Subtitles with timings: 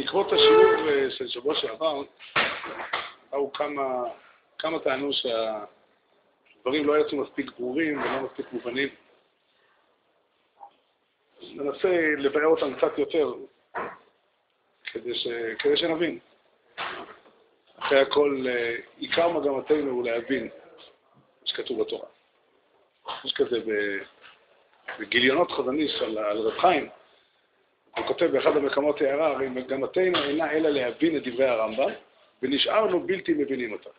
[0.00, 2.02] בעקבות השיעור אה, של שבוע שעבר,
[3.30, 4.04] באו כמה,
[4.58, 8.88] כמה טענו שהדברים לא יצאו מספיק ברורים ולא מספיק מובנים.
[11.42, 13.32] ננסה לבאר אותם קצת יותר,
[14.84, 15.28] כדי, ש...
[15.58, 16.18] כדי שנבין.
[17.78, 22.08] אחרי הכל, אה, עיקר מגמתנו הוא להבין מה שכתוב בתורה.
[23.24, 23.58] יש כזה
[24.98, 26.88] בגיליונות חזניש על, על רב חיים,
[27.96, 31.90] הוא כותב באחד המקומות הערה, הרי מגמתנו אינה אלא להבין את דברי הרמב"ם,
[32.42, 33.90] ונשארנו בלתי מבינים אותם.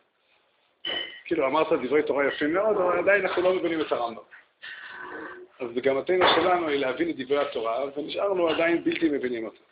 [1.26, 4.23] כאילו, אמרת דברי תורה יפים מאוד, אבל עדיין אנחנו לא מבינים את הרמב"ם.
[5.59, 9.64] אז מגמתנו שלנו היא להבין את דברי התורה, ונשארנו עדיין בלתי מבינים אותם.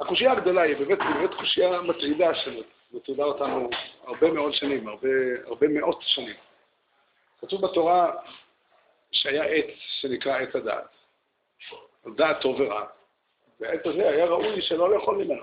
[0.00, 3.70] הקושייה הגדולה היא באמת, באמת קושייה מטרידה שמטרידה אותנו
[4.04, 5.08] הרבה מאוד שנים, הרבה,
[5.46, 6.36] הרבה מאות שנים.
[7.40, 8.12] כתוב בתורה
[9.12, 10.94] שהיה עץ שנקרא עץ הדעת,
[12.06, 12.86] דעת טוב ורע,
[13.60, 15.42] והעץ הזה היה ראוי שלא לאכול ממנו.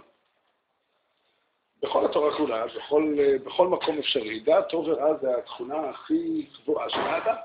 [1.82, 7.00] בכל התורה כולה, בכל, בכל מקום אפשרי, דעת טוב ורע זה התכונה הכי גבוהה של
[7.00, 7.36] האדם.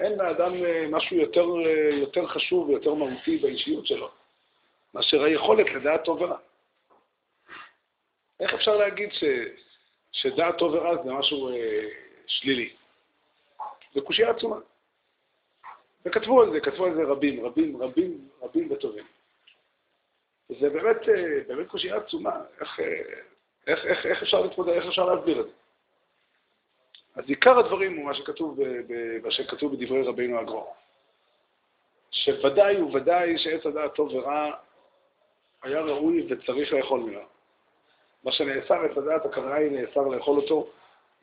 [0.00, 0.52] אין לאדם
[0.90, 1.46] משהו יותר,
[1.92, 4.10] יותר חשוב ויותר מהותי באישיות שלו.
[4.94, 6.36] מאשר היכולת לדעת טוב ורע.
[8.40, 9.24] איך אפשר להגיד ש,
[10.12, 11.88] שדעת טוב ורע זה משהו אה,
[12.26, 12.72] שלילי?
[13.94, 14.56] זו קושייה עצומה.
[16.04, 19.04] וכתבו על זה, כתבו על זה רבים, רבים, רבים, רבים וטובים.
[20.50, 23.02] וזה באמת, אה, באמת קושייה עצומה, איך, אה,
[23.66, 25.52] איך, איך, איך אפשר להתמודד, איך אפשר להסביר את זה.
[27.14, 28.58] אז עיקר הדברים הוא מה שכתוב,
[29.22, 30.74] מה שכתוב בדברי רבינו הגרור.
[32.10, 34.50] שוודאי וודאי שעץ הדעת טוב ורע
[35.62, 37.20] היה ראוי וצריך לאכול ממנו.
[38.24, 40.68] מה שנאסר את הדעת, הכוונה היא נאסר לאכול אותו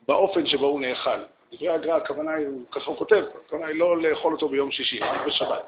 [0.08, 1.22] באופן שבו הוא נאכל.
[1.52, 5.26] דברי הגר"א, הכוונה היא, ככה הוא כותב, הכוונה היא לא לאכול אותו ביום שישי, רק
[5.26, 5.64] בשבת.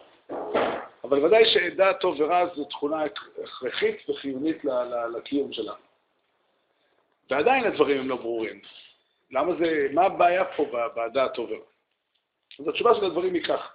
[1.04, 3.04] אבל ודאי שדעת טוב ורע זו תכונה
[3.44, 4.64] הכרחית וחיונית
[5.16, 5.84] לקיום שלנו.
[7.30, 8.60] ועדיין הדברים הם לא ברורים.
[9.30, 11.64] למה זה, מה הבעיה פה בדעת טוב ורע?
[12.60, 13.74] אז התשובה של הדברים היא כך.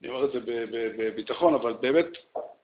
[0.00, 0.38] אני אומר את זה
[0.98, 2.06] בביטחון, אבל באמת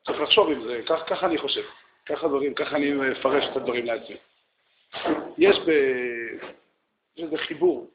[0.07, 1.63] צריך לחשוב עם זה, כך, ככה אני חושב,
[2.07, 4.17] ככה דברים, ככה אני מפרש את הדברים לעצמי.
[5.39, 5.71] יש ב...
[7.17, 7.91] יש איזה חיבור,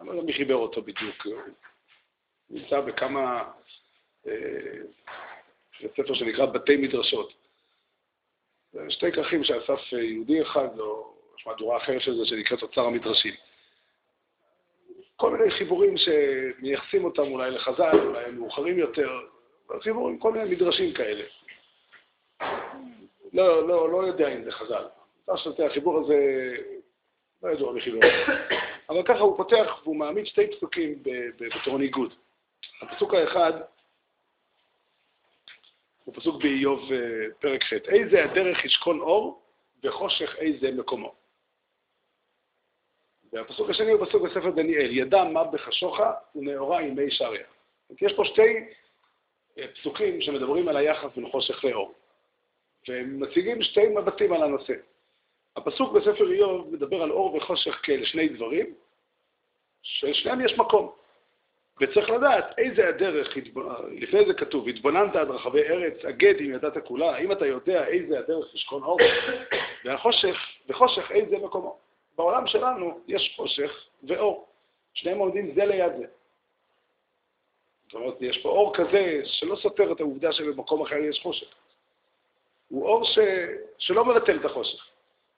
[0.00, 1.26] אני לא יודע מי חיבר אותו בדיוק,
[2.50, 3.50] נמצא בכמה,
[4.26, 4.32] אה,
[5.80, 7.32] ספר שנקרא בתי מדרשות.
[8.72, 13.34] זה שתי כרכים שאסף יהודי אחד, או יש מהדורה אחרת של זה שנקראת אוצר המדרשים.
[15.16, 19.20] כל מיני חיבורים שמייחסים אותם אולי לחז"ל, אולי הם מאוחרים יותר,
[19.80, 21.24] חיבורים, כל מיני מדרשים כאלה.
[23.32, 24.84] לא, לא, לא יודע אם זה חז"ל.
[25.66, 26.56] החיבור הזה
[27.44, 28.02] לא ידוע בחיבור.
[28.88, 31.02] אבל ככה הוא פותח והוא מעמיד שתי פסוקים
[31.38, 32.14] בתור ניגוד.
[32.80, 33.52] הפסוק האחד
[36.04, 36.98] הוא פסוק באיוב אה,
[37.40, 39.42] פרק ח' איזה הדרך ישכון אור
[39.84, 41.14] וחושך איזה מקומו.
[43.32, 47.44] והפסוק השני הוא פסוק בספר דניאל, ידע מה בחשוכה ונאורה ימי שריה.
[48.00, 48.64] יש פה שתי
[49.58, 51.94] אה, פסוקים שמדברים על היחס בין חושך לאור,
[52.88, 54.74] והם מציגים שתי מבטים על הנושא.
[55.56, 58.74] הפסוק בספר איוב מדבר על אור וחושך כאלה שני דברים,
[59.82, 60.90] שלשניהם יש מקום.
[61.80, 63.36] וצריך לדעת איזה הדרך,
[63.90, 68.18] לפני זה כתוב, התבוננת עד רחבי ארץ, אגד אם ידעת כולה, האם אתה יודע איזה
[68.18, 68.98] הדרך ישכון אור,
[69.84, 70.36] והחושך,
[70.68, 71.78] וחושך איזה מקומו.
[72.16, 74.48] בעולם שלנו יש חושך ואור.
[74.94, 76.04] שניהם עומדים זה ליד זה.
[77.84, 81.46] זאת אומרת, יש פה אור כזה שלא סותר את העובדה שבמקום אחר יש חושך.
[82.68, 83.18] הוא אור ש...
[83.78, 84.93] שלא מבטל את החושך.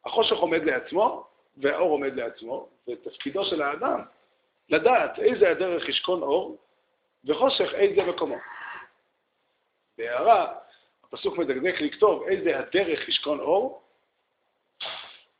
[0.07, 1.27] החושך עומד לעצמו,
[1.57, 4.03] והאור עומד לעצמו, ותפקידו של האדם
[4.69, 6.57] לדעת איזה הדרך ישכון אור,
[7.25, 8.37] וחושך איזה מקומו.
[9.99, 10.55] בהערה,
[11.05, 13.83] הפסוק מדקדק לכתוב איזה הדרך ישכון אור,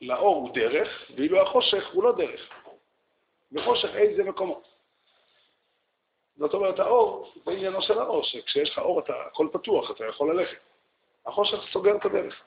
[0.01, 2.49] לאור הוא דרך, ואילו החושך הוא לא דרך.
[3.51, 4.61] וחושך איזה מקומו.
[6.37, 10.35] זאת אומרת, האור, זה עניינו של האור, שכשיש לך אור, אתה, הכל פתוח, אתה יכול
[10.35, 10.57] ללכת.
[11.25, 12.43] החושך סוגר את הדרך.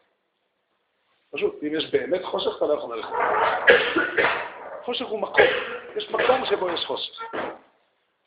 [1.33, 3.13] פשוט, אם יש באמת חושך, אתה לא יכול ללכת.
[4.85, 5.47] חושך הוא מקום,
[5.97, 7.23] יש מקום שבו יש חושך.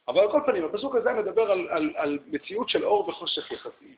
[0.08, 3.96] אבל על כל פנים, הפסוק הזה מדבר על, על, על מציאות של אור וחושך יחסיים.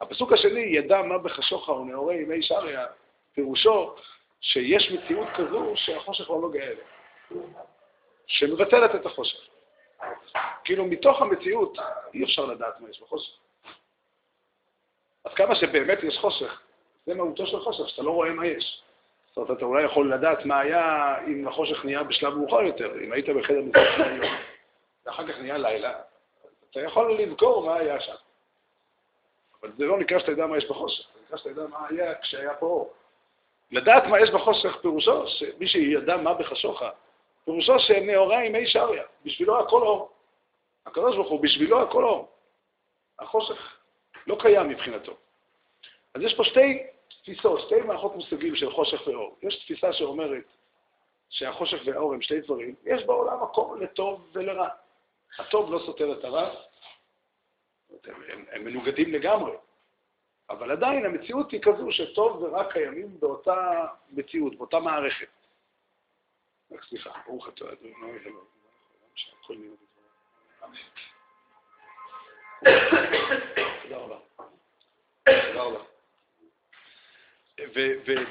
[0.00, 2.86] הפסוק השני, ידע מה בחשוכה ונאורי ימי שריה,
[3.34, 3.94] פירושו
[4.40, 6.84] שיש מציאות כזו שהחושך לא גאה אליה,
[8.26, 9.38] שמבטלת את החושך.
[10.64, 11.78] כאילו, מתוך המציאות
[12.14, 13.32] אי אפשר לדעת מה יש בחושך.
[15.24, 16.60] אז כמה שבאמת יש חושך,
[17.06, 18.82] זה מהותו של חושך, שאתה לא רואה מה יש.
[19.26, 23.12] זאת אומרת, אתה אולי יכול לדעת מה היה אם החושך נהיה בשלב מאוחר יותר, אם
[23.12, 24.34] היית בחדר מזרח היום.
[25.06, 25.92] ואחר כך נהיה לילה,
[26.70, 28.14] אתה יכול לזכור מה היה שם.
[29.60, 32.14] אבל זה לא נקרא שאתה יודע מה יש בחושך, זה נקרא שאתה יודע מה היה
[32.14, 32.92] כשהיה פה אור.
[33.70, 36.90] לדעת מה יש בחושך פירושו, שמי שידע מה בחשוכה,
[37.44, 40.10] פירושו שנאורה עם מי שריה, בשבילו הכל אור.
[40.86, 42.28] הקדוש ברוך הוא, בשבילו הכל אור.
[43.18, 43.76] החושך
[44.26, 45.12] לא קיים מבחינתו.
[46.14, 49.38] אז יש פה שתי תפיסות, שתי מערכות מושגים של חושך ואור.
[49.42, 50.44] יש תפיסה שאומרת
[51.30, 54.68] שהחושך והאור הם שתי דברים, יש בעולם מקום לטוב ולרע.
[55.38, 56.50] הטוב לא סותר את הרע,
[58.04, 59.52] הם, הם, הם מנוגדים לגמרי,
[60.50, 65.28] אבל עדיין המציאות היא כזו שטוב ורע קיימים באותה מציאות, באותה מערכת.
[66.72, 67.94] רק סליחה, ברוך אתה אדוני,
[73.82, 74.18] תודה רבה.
[75.24, 75.93] תודה רבה.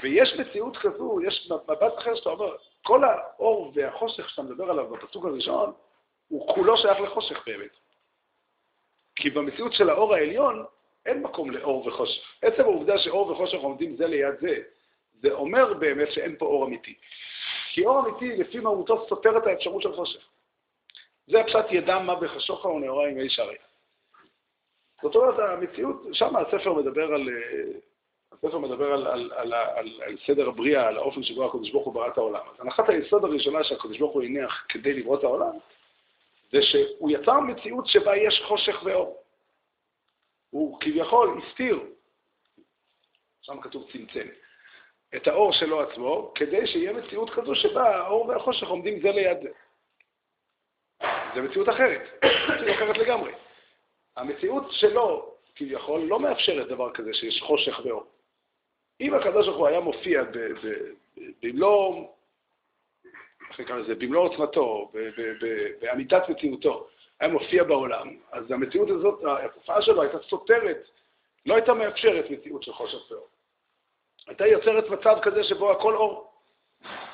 [0.02, 5.26] ויש מציאות כזו, יש מבט אחר שאתה אומר, כל האור והחושך שאתה מדבר עליו בפסוק
[5.26, 5.74] הראשון,
[6.28, 7.70] הוא כולו שייך לחושך באמת.
[9.16, 10.66] כי במציאות של האור העליון
[11.06, 12.22] אין מקום לאור וחושך.
[12.42, 14.58] עצם העובדה שאור וחושך עומדים זה ליד זה,
[15.22, 16.96] זה אומר באמת שאין פה אור אמיתי.
[17.74, 20.28] כי אור אמיתי, לפי מהותו, סותר את האפשרות של חושך.
[21.28, 23.56] זה הפשט ידע מה בחשוכה ונאורה עם איש הרי.
[25.02, 27.30] זאת אומרת, המציאות, שם הספר מדבר על,
[28.34, 31.94] הספר מדבר על, על, על, על, על סדר הבריאה, על האופן שבו הקדוש ברוך הוא
[31.94, 32.42] ברא את העולם.
[32.54, 35.58] אז הנחת היסוד הראשונה שהקדוש ברוך הוא הניח כדי לברוא את העולם,
[36.52, 39.24] זה שהוא יצר מציאות שבה יש חושך ואור.
[40.50, 41.80] הוא כביכול הסתיר,
[43.42, 44.28] שם כתוב צמצם,
[45.16, 49.50] את האור שלו עצמו, כדי שיהיה מציאות כזו שבה האור והחושך עומדים זה ליד זה.
[51.36, 52.02] זה מציאות אחרת,
[52.54, 53.32] מציאות אחרת לגמרי.
[54.16, 58.13] המציאות שלו, כביכול, לא מאפשרת דבר כזה שיש חושך ואור.
[59.04, 60.24] אם הקדוש ברוך הוא היה מופיע
[61.44, 62.08] במלוא
[64.00, 64.92] במלוא עוצמתו,
[65.82, 66.88] באמיתת מציאותו,
[67.20, 70.88] היה מופיע בעולם, אז המציאות הזאת, התופעה שלו הייתה סותרת,
[71.46, 73.28] לא הייתה מאפשרת מציאות של חושך ואור.
[74.28, 76.30] הייתה יוצרת מצב כזה שבו הכל אור.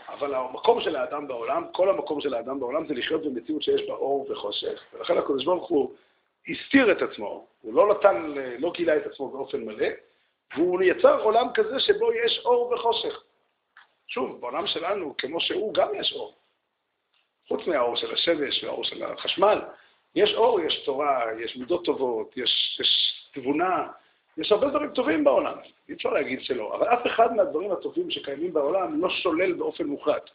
[0.07, 3.93] אבל המקום של האדם בעולם, כל המקום של האדם בעולם זה לחיות במציאות שיש בה
[3.93, 5.93] אור וחושך, ולכן הקדוש ברוך הוא
[6.47, 9.87] הסתיר את עצמו, הוא לא נתן, לא גילה את עצמו באופן מלא,
[10.57, 13.23] והוא יצר עולם כזה שבו יש אור וחושך.
[14.07, 16.35] שוב, בעולם שלנו, כמו שהוא, גם יש אור.
[17.47, 19.61] חוץ מהאור של השמש והאור של החשמל,
[20.15, 23.87] יש אור, יש תורה, יש מידות טובות, יש, יש תבונה,
[24.37, 25.57] יש הרבה דברים טובים בעולם,
[25.89, 26.75] אי אפשר להגיד שלא.
[26.75, 30.29] אבל אף אחד מהדברים הטובים שקיימים בעולם לא שולל באופן מוחלט.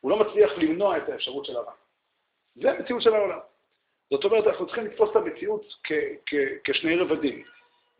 [0.00, 1.72] הוא לא מצליח למנוע את האפשרות של הרע.
[2.56, 3.38] זה המציאות של העולם.
[4.10, 5.74] זאת אומרת, אנחנו צריכים לתפוס את המציאות
[6.64, 7.44] כשני רבדים.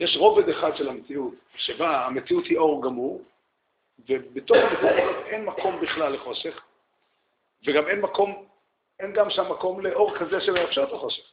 [0.01, 3.21] יש רובד אחד של המציאות, שבה המציאות היא אור גמור,
[4.09, 6.61] ובתוך המקומות אין מקום בכלל לחושך,
[7.65, 8.45] וגם אין מקום,
[8.99, 11.23] אין גם שם מקום לאור כזה שמאפשר את החושך.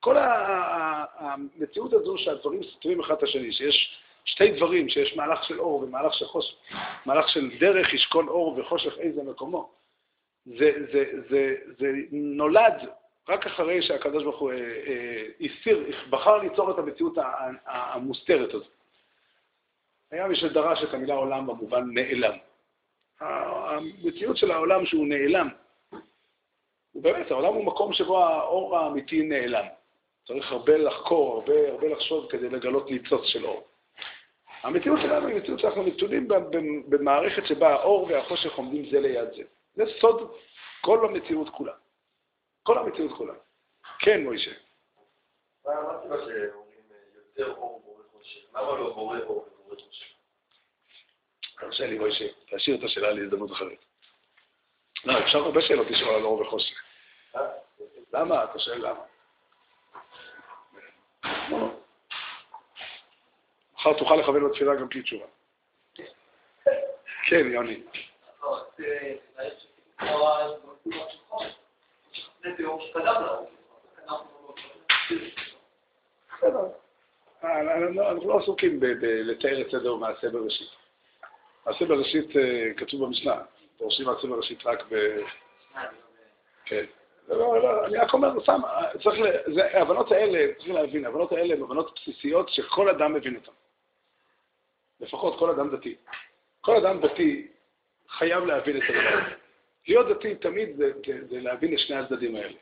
[0.00, 5.82] כל המציאות הזו שהדברים סותרים אחד את השני, שיש שתי דברים, שיש מהלך של אור
[5.82, 6.54] ומהלך של חושך,
[7.06, 9.70] מהלך של דרך ישכון אור וחושך איזה מקומו,
[10.46, 12.88] זה, זה, זה, זה נולד
[13.28, 17.18] רק אחרי שהקדוש ברוך הוא אה, אה, הסיר, בחר ליצור את המציאות
[17.66, 18.72] המוסתרת הזאת.
[20.10, 22.34] היה מי שדרש את המילה עולם במובן נעלם.
[23.20, 25.48] המציאות של העולם שהוא נעלם,
[26.94, 29.64] ובאמת, העולם הוא מקום שבו האור האמיתי נעלם.
[30.26, 33.66] צריך הרבה לחקור, הרבה, הרבה לחשוב כדי לגלות ניצוץ של אור.
[34.62, 36.28] המציאות שלנו היא מציאות שאנחנו נתונים
[36.88, 39.42] במערכת שבה האור והחושך עומדים זה ליד זה.
[39.74, 40.30] זה סוד
[40.80, 41.72] כל המציאות כולה.
[42.62, 43.34] כל המציאות כולה.
[43.98, 44.50] כן, מוישה.
[45.64, 46.80] מה הסיבה שאומרים
[47.14, 48.40] יותר אור בורא חושך?
[48.54, 49.46] למה לא בורא אור?
[51.60, 53.84] תרשה לי, מוישה, תשאיר את השאלה להזדמנות אחרת.
[55.04, 56.76] לא, אפשר הרבה שאלות לשאול על אור וחושך.
[58.12, 58.44] למה?
[58.44, 59.02] אתה שואל למה.
[63.74, 65.26] מחר תוכל לכוון בתפילה גם בלי תשובה.
[67.28, 67.82] כן, יוני.
[76.36, 76.68] בסדר.
[77.44, 80.68] אנחנו לא עסוקים לתאר את סדר מעשה בראשית.
[81.66, 83.34] מעשה בראשית אה, כתוב במשנה,
[83.78, 85.20] דורשים מעשה בראשית רק ב...
[86.64, 86.84] כן.
[87.28, 88.60] לא, לא, אני רק אומר, סתם,
[89.02, 89.20] צריך,
[89.54, 93.52] זה, ההבנות האלה, צריך להבין, ההבנות האלה הן הבנות בסיסיות שכל אדם מבין אותן.
[95.00, 95.96] לפחות כל אדם דתי.
[96.60, 97.48] כל אדם דתי
[98.08, 99.39] חייב להבין את הדבר הזה.
[99.88, 102.56] להיות דתי תמיד זה, זה, זה להבין את שני הצדדים האלה.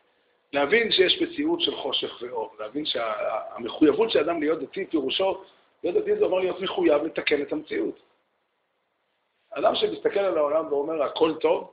[0.52, 5.44] להבין שיש מציאות של חושך ואור, להבין שהמחויבות של אדם להיות דתי, פירושו,
[5.84, 7.98] להיות דתי זה אומר להיות מחויב לתקן את המציאות.
[9.50, 11.72] אדם שמסתכל על העולם ואומר הכל טוב,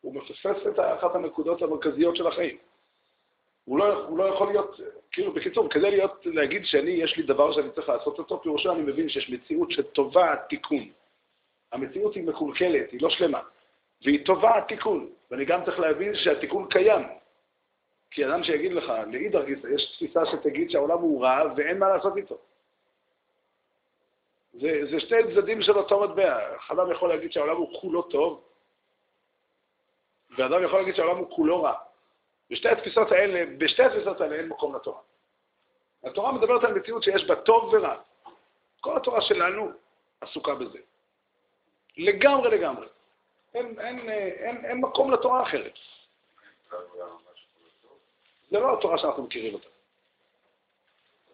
[0.00, 2.56] הוא מפספס את אחת הנקודות המרכזיות של החיים.
[3.64, 4.80] הוא לא, הוא לא יכול להיות,
[5.12, 8.82] כאילו, בקיצור, כדי להיות, להגיד שאני, יש לי דבר שאני צריך לעשות אותו, פירושו אני
[8.82, 10.90] מבין שיש מציאות שטובה תיקון.
[11.72, 13.40] המציאות היא מקולקלת, היא לא שלמה,
[14.04, 17.02] והיא טובה תיקון, ואני גם צריך להבין שהתיקון קיים.
[18.10, 22.16] כי אדם שיגיד לך, לאידר גיסא, יש תפיסה שתגיד שהעולם הוא רע ואין מה לעשות
[22.16, 22.38] איתו.
[24.52, 26.56] זה, זה שני צדדים של אותו מטבע.
[26.68, 28.44] אדם יכול להגיד שהעולם הוא כולו טוב,
[30.38, 31.74] ואדם יכול להגיד שהעולם הוא כולו רע.
[32.50, 35.00] בשתי התפיסות האלה, בשתי התפיסות האלה אין מקום לתורה.
[36.04, 37.96] התורה מדברת על מציאות שיש בה טוב ורע.
[38.80, 39.70] כל התורה שלנו
[40.20, 40.78] עסוקה בזה.
[41.96, 42.86] לגמרי לגמרי.
[43.54, 45.72] אין, אין, אין, אין מקום לתורה אחרת.
[48.50, 49.68] זה לא התורה שאנחנו מכירים אותה.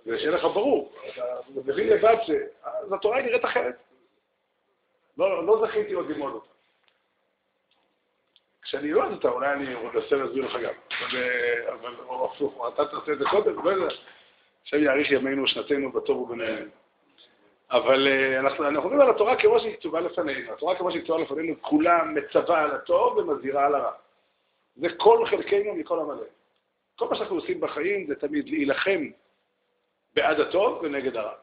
[0.05, 1.23] זה שיהיה לך ברור, אתה
[1.55, 2.17] מבין לבד.
[2.63, 3.77] אז התורה נראית אחרת.
[5.19, 6.47] לא, לא זכיתי עוד ללמוד אותה.
[8.63, 10.75] כשאני אלמד אותה, אולי אני אנסה להסביר לך גם.
[11.69, 11.95] אבל
[12.25, 13.95] הפוך, אתה תעשה את זה קודם, לא יודע.
[14.63, 16.69] עכשיו יאריך ימינו שנתנו בטוב ובנהל.
[17.71, 20.53] אבל אה, אנחנו, אנחנו מדברים על התורה כמו שהיא כתובה לפנינו.
[20.53, 23.93] התורה כמו שהיא כתובה לפנינו, כולה מצווה על הטוב ומזהירה על הרע.
[24.77, 26.25] זה כל חלקנו מכל המלא.
[26.97, 29.07] כל מה שאנחנו עושים בחיים זה תמיד להילחם
[30.15, 31.35] בעד הטוב ונגד הרע.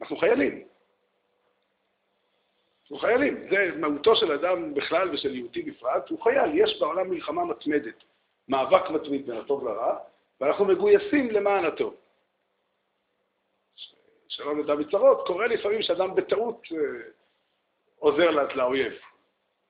[0.00, 0.62] אנחנו חיילים.
[2.82, 3.46] אנחנו חיילים.
[3.50, 6.50] זה מהותו של אדם בכלל ושל יהודי בפרט, הוא חייל.
[6.54, 8.04] יש בעולם מלחמה מתמדת,
[8.48, 9.96] מאבק מתמיד בין הטוב לרע,
[10.40, 11.94] ואנחנו מגויסים למען הטוב.
[14.36, 16.78] שלא נדע בצרות, קורה לפעמים שאדם בטעות אה,
[17.98, 18.92] עוזר לאויב.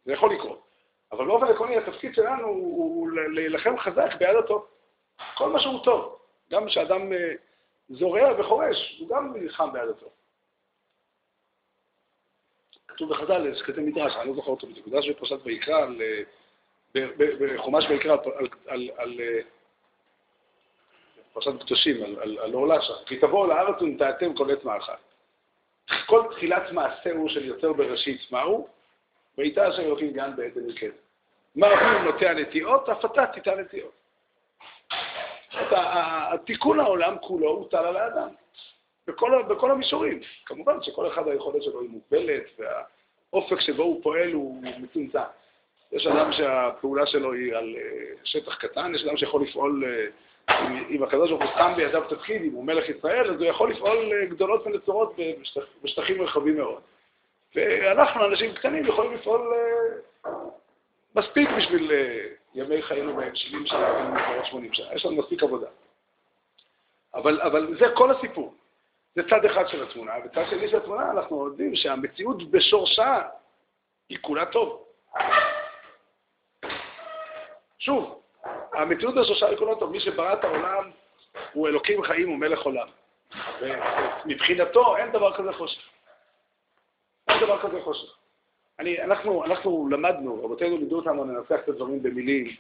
[0.04, 0.66] זה יכול לקרות.
[1.12, 4.66] אבל באופן עקרוני התפקיד שלנו הוא להילחם חזק בעד הטוב.
[5.37, 6.18] כל מה שהוא טוב.
[6.50, 7.32] גם כשאדם אה,
[7.88, 10.11] זורע וחורש, הוא גם נלחם בעד הטוב.
[12.88, 15.87] כתוב בחז"ל, יש כזה מדרש, אני לא זוכר אותו בדיוק, מדרש בפרשת ויקרא,
[16.94, 18.16] בחומש ויקרא
[18.96, 19.20] על
[21.37, 22.05] פרשת קדושים,
[22.43, 24.93] על עורלה שם, כי תבואו לארץ ונטעתם כל עת מאכל.
[26.07, 28.69] כל תחילת מעשהו של יוצר בראשית, מהו?
[29.38, 30.90] ויתה השם אלוקים גן בעדן מקדם.
[31.57, 33.93] מה אבינו נוטע נטיעות, אף אתה תיטע נטיעות.
[36.33, 38.28] התיקון העולם כולו הוטל על האדם,
[39.07, 40.21] בכל, בכל המישורים.
[40.47, 45.19] כמובן שכל אחד היכולת שלו היא מוגבלת, והאופק שבו הוא פועל הוא מצומצם.
[45.93, 49.85] יש אדם שהפעולה שלו היא על אה, שטח קטן, יש אדם שיכול לפעול,
[50.49, 53.71] אה, אם הקדוש ברוך הוא שם בידיו תפקיד, אם הוא מלך ישראל, אז הוא יכול
[53.71, 55.17] לפעול אה, גדולות ונצורות
[55.83, 56.81] בשטחים רחבים מאוד.
[57.55, 59.55] ואנחנו, אנשים קטנים, יכולים לפעול
[61.15, 61.91] מספיק בשביל
[62.55, 65.67] ימי חיינו בהם 70 שנה, לפחות 80 שנה, יש לנו מספיק עבודה.
[67.15, 68.55] אבל, אבל זה כל הסיפור.
[69.17, 73.23] זה צד אחד של התמונה, וצד שני של התמונה אנחנו יודעים שהמציאות בשורשה
[74.09, 74.85] היא כולה טוב.
[77.79, 78.23] שוב,
[78.76, 79.14] המציאות
[79.49, 79.90] היא כולה טוב.
[79.90, 80.90] מי שברא את העולם
[81.52, 82.88] הוא אלוקים חיים, הוא מלך עולם.
[83.61, 85.83] ומבחינתו אין דבר כזה חושך.
[87.28, 88.16] אין דבר כזה חושך.
[88.78, 92.56] אני, אנחנו, אנחנו למדנו, רבותינו לימדו אותנו לנסח את הדברים במילים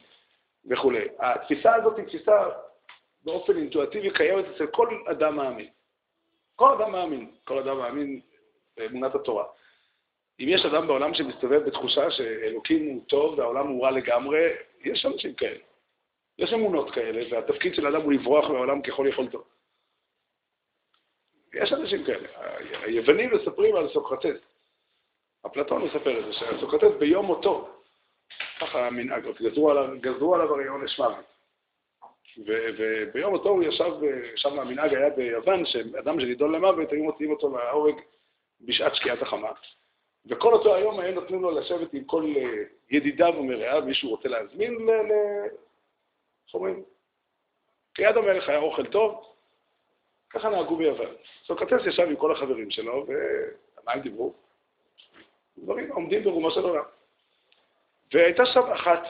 [0.70, 1.08] וכולי.
[1.18, 2.48] התפיסה הזאת היא תפיסה
[3.24, 5.68] באופן אינטואטיבי קיימת אצל כל אדם מאמין.
[6.56, 8.20] כל אדם מאמין, כל אדם מאמין
[8.76, 9.44] באמונת התורה.
[10.40, 14.48] אם יש אדם בעולם שמסתובב בתחושה שאלוקים הוא טוב והעולם הוא רע לגמרי,
[14.84, 15.58] יש אנשים כאלה.
[16.38, 19.44] יש אמונות כאלה, והתפקיד של האדם הוא לברוח מהעולם ככל יכולתו.
[21.54, 22.28] יש אנשים כאלה.
[22.82, 24.40] היוונים מספרים על סוקרטס.
[25.46, 27.68] אפלטון מספר את זה, שסוקרטס ביום מותו,
[28.60, 29.24] ככה המנהג,
[30.00, 31.24] גזרו עליו, הרי עונש מוות.
[32.38, 33.92] וביום מותו הוא ישב,
[34.36, 37.94] שם המנהג היה ביוון, שאדם שנידון למוות, היו מוציאים אותו להורג
[38.60, 39.50] בשעת שקיעת החמה.
[40.26, 44.86] וכל אותו היום היה נותנים לו לשבת עם כל אה, ידידיו ומרעיו, מישהו רוצה להזמין.
[46.46, 46.82] איך אומרים?
[47.98, 49.34] ליד המלך היה אוכל טוב,
[50.30, 51.14] ככה נהגו ביוון.
[51.44, 54.34] סוקרטס ישב עם כל החברים שלו, ומה הם דיברו?
[55.58, 56.84] דברים עומדים ברומו של עולם.
[58.12, 59.02] והייתה שם אחת,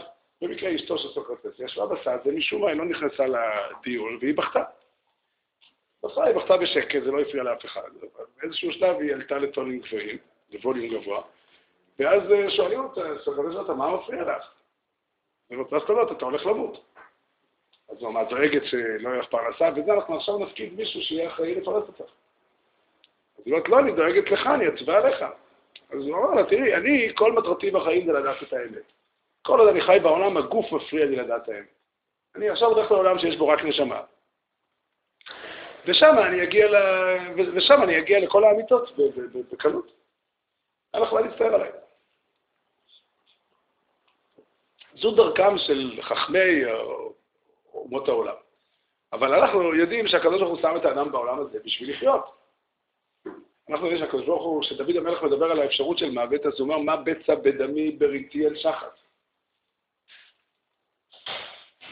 [0.42, 4.64] במקרה אשתו של סוקרטס, ישבה בצד, ומשום מה היא לא נכנסה לדיון, והיא בכתה.
[6.04, 7.88] בסדר, היא בכתה בשקט, זה לא הפריע לאף אחד.
[8.36, 10.18] באיזשהו שלב היא עלתה לטונים גבוהים,
[10.52, 11.22] לווליום גבוה,
[11.98, 14.52] ואז אה, שואלים אותה, סוקרטס מה מפריע לך?
[15.50, 16.95] היא אומרת, מה אתה הולך למות.
[17.88, 21.54] אז הוא אמר, דואגת שלא יהיה לך פרנסה, וזה אנחנו עכשיו נפקיד מישהו שיהיה אחראי
[21.54, 22.12] לפרנס אותך.
[23.38, 25.22] אז היא אומרת, לא, אני דואגת לך, אני אצבע עליך.
[25.90, 28.92] אז הוא אמר לה, תראי, אני, כל מטרתי בחיים זה לדעת את האמת.
[29.42, 31.66] כל עוד אני חי בעולם, הגוף מפריע לי לדעת האמת.
[32.36, 34.00] אני עכשיו הולך לעולם שיש בו רק נשמה.
[35.86, 36.76] ושם אני אגיע, ל...
[37.56, 38.98] ושם אני אגיע לכל האמיתות
[39.52, 39.92] בקלות.
[40.94, 41.70] אין לך מה להצטער עליי.
[44.94, 46.64] זו דרכם של חכמי
[47.76, 48.34] אומות העולם.
[49.12, 52.24] אבל אנחנו יודעים שהקדוש ברוך הוא שם את האדם בעולם הזה בשביל לחיות.
[53.70, 56.78] אנחנו יודעים שהקדוש ברוך הוא, שדוד המלך מדבר על האפשרות של מוות, אז הוא אומר,
[56.78, 58.98] מה בצע בדמי בריתי אל שחת?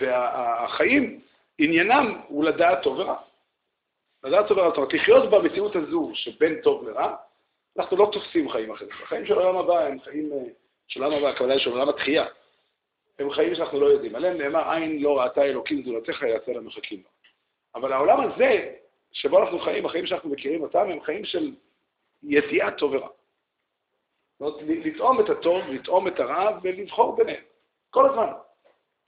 [0.00, 1.20] והחיים,
[1.58, 3.16] עניינם הוא לדעת טוב ורע.
[4.24, 7.16] לדעת טוב ורע, זאת אומרת, לחיות במציאות הזו שבין טוב לרע,
[7.78, 8.90] אנחנו לא תופסים חיים אחרים.
[9.02, 10.38] החיים של העולם הבא הם חיים אה,
[10.88, 12.24] של העולם הבא, הכוונה של עולם התחייה.
[13.18, 14.14] הם חיים שאנחנו לא יודעים.
[14.16, 17.08] עליהם נאמר, עין לא ראתה אלוקים זולתך יעשה למחכים לו.
[17.74, 18.74] אבל העולם הזה,
[19.12, 21.54] שבו אנחנו חיים, החיים שאנחנו מכירים אותם, הם חיים של
[22.22, 23.08] ידיעת טוב ורע.
[24.38, 27.42] זאת אומרת, לטעום את הטוב, לטעום את הרע ולבחור ביניהם.
[27.90, 28.32] כל הזמן.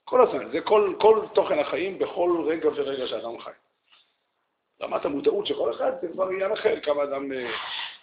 [0.04, 0.50] כל הזמן.
[0.52, 3.50] זה כל, כל תוכן החיים בכל רגע ורגע שאדם חי.
[4.82, 7.50] רמת המודעות של כל אחד זה כבר עניין אחר, כמה אדם אה,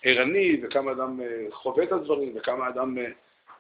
[0.04, 2.98] ערני וכמה אדם אה, חווה את הדברים וכמה אדם...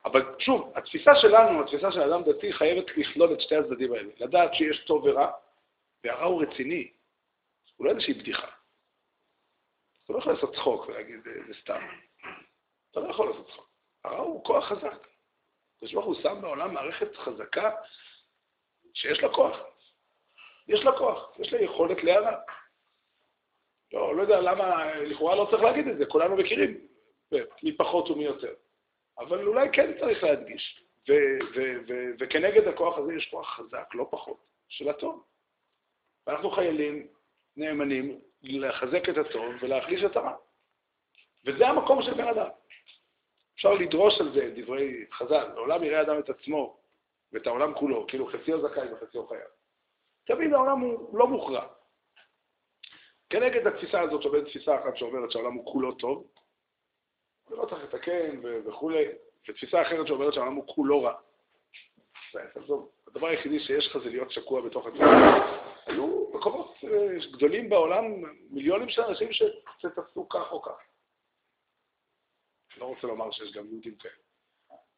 [0.05, 4.11] אה, אבל שוב, התפיסה שלנו, התפיסה של אדם דתי, חייבת לכלול את שתי הצדדים האלה.
[4.19, 5.31] לדעת שיש טוב ורע,
[6.03, 6.91] והרע הוא רציני.
[7.75, 8.47] הוא לא איזושהי בדיחה.
[10.03, 11.87] אתה לא יכול לעשות צחוק ולהגיד, זה סתם.
[12.91, 13.69] אתה לא יכול לעשות צחוק.
[14.03, 15.07] הרע הוא כוח חזק.
[15.75, 17.71] הקדוש ברוך הוא שם בעולם מערכת חזקה
[18.93, 19.57] שיש לה כוח.
[20.67, 22.37] יש לה כוח, יש לה יכולת להרע.
[23.93, 26.87] לא, לא יודע למה, לכאורה לא צריך להגיד את זה, כולנו מכירים,
[27.63, 28.53] מי פחות ומי יותר.
[29.17, 30.83] אבל אולי כן צריך להדגיש.
[32.19, 34.37] וכנגד הכוח הזה יש כוח חזק, לא פחות,
[34.69, 35.23] של הטוב.
[36.27, 37.07] ואנחנו חיילים
[37.57, 40.35] נאמנים לחזק את הטוב ולהחליש את הרע.
[41.45, 42.49] וזה המקום של בן אדם.
[43.55, 46.79] אפשר לדרוש על זה דברי חז"ל, לעולם יראה אדם את עצמו
[47.31, 49.47] ואת העולם כולו, כאילו חציו זכאי וחציו חייב.
[50.25, 51.67] תמיד העולם הוא לא מוכרע.
[53.29, 56.27] כנגד התפיסה הזאת שעובדת תפיסה אחת שאומרת שהעולם הוא כולו טוב,
[57.53, 59.05] ולא צריך לתקן וכולי,
[59.49, 61.13] ותפיסה אחרת שאומרת שהעולם הוא כולו רע.
[63.07, 65.07] הדבר היחידי שיש לך זה להיות שקוע בתוך עצמך.
[65.85, 68.03] היו מקומות אה, גדולים בעולם,
[68.49, 69.29] מיליונים של אנשים
[69.79, 70.81] שתפסו כך או כך.
[72.77, 74.13] לא רוצה לומר שיש גם יהודים כאלה.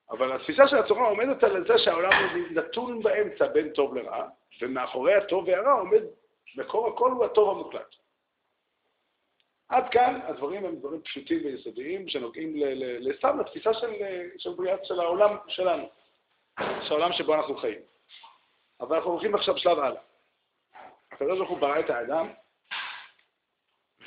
[0.09, 2.11] אבל התפיסה של התורה עומדת על זה שהעולם
[2.51, 4.27] נתון באמצע בין טוב לרע,
[4.61, 6.01] ומאחורי הטוב והרע עומד,
[6.55, 7.95] מקור הכל הוא הטוב המוחלט.
[9.69, 12.53] עד כאן הדברים הם דברים פשוטים ויסודיים שנוגעים
[12.99, 13.91] לסתם לתפיסה של,
[14.37, 15.89] של בריאת של העולם שלנו,
[16.59, 17.79] של העולם שבו אנחנו חיים.
[18.81, 20.01] אבל אנחנו הולכים עכשיו שלב הלאה.
[21.11, 22.27] הקדוש ברוך הוא ברא את האדם,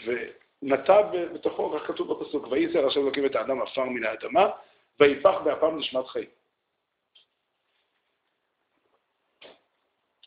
[0.04, 1.02] ונטע
[1.34, 4.46] בתוכו, כך כתוב בפסוק, וייצר השם אלוקים את האדם עפר מן האדמה,
[5.00, 6.28] ויפח באפם נשמת חיים.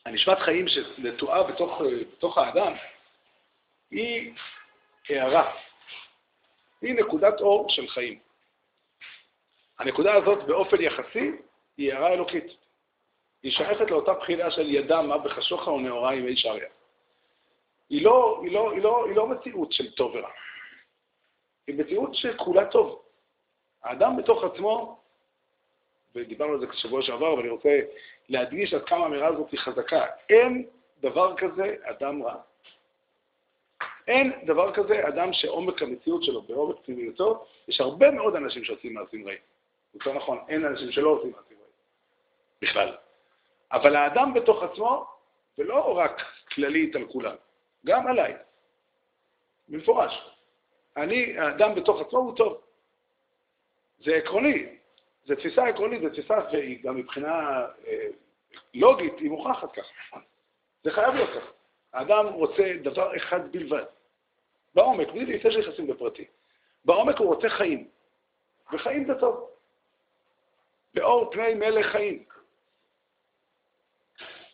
[0.06, 1.80] הנשמת חיים שנטועה בתוך,
[2.16, 2.72] בתוך האדם,
[3.90, 4.34] היא
[5.08, 5.54] הערה.
[6.80, 8.18] היא נקודת אור של חיים.
[9.78, 11.30] הנקודה הזאת באופן יחסי
[11.76, 12.56] היא הערה אלוקית.
[13.42, 16.68] היא שייכת לאותה בחינה של ידע מה בחשוכה ונאורה ימי שריה.
[17.90, 20.30] היא לא, היא, לא, היא, לא, היא לא מציאות של טוב ורע.
[21.66, 23.02] היא מציאות שכולה טוב.
[23.82, 25.00] האדם בתוך עצמו,
[26.14, 27.80] ודיברנו על זה בשבוע שעבר, ואני רוצה
[28.28, 30.66] להדגיש עד כמה האמירה הזאת היא חזקה, אין
[31.00, 32.36] דבר כזה אדם רע.
[34.08, 39.26] אין דבר כזה אדם שעומק המציאות שלו בעומק פנימיותו, יש הרבה מאוד אנשים שעושים מעשים
[39.26, 39.38] רעים.
[39.94, 41.72] יותר נכון, אין אנשים שלא עושים מעשים רעים.
[42.62, 42.96] בכלל.
[43.72, 45.06] אבל האדם בתוך עצמו,
[45.58, 46.22] ולא רק
[46.54, 47.34] כללית על כולם,
[47.86, 48.34] גם עליי,
[49.68, 50.32] במפורש.
[50.96, 52.60] אני, האדם בתוך עצמו הוא טוב.
[54.04, 54.66] זה עקרוני,
[55.24, 58.06] זו תפיסה עקרונית, זו תפיסה, והיא גם מבחינה אה,
[58.74, 60.18] לוגית, היא מוכחת ככה.
[60.84, 61.50] זה חייב להיות ככה.
[61.92, 63.84] האדם רוצה דבר אחד בלבד.
[64.74, 66.26] בעומק, בלי לפני שנכנסים בפרטי.
[66.84, 67.88] בעומק הוא רוצה חיים.
[68.72, 69.48] וחיים זה טוב.
[70.94, 72.24] באור פני מלך חיים.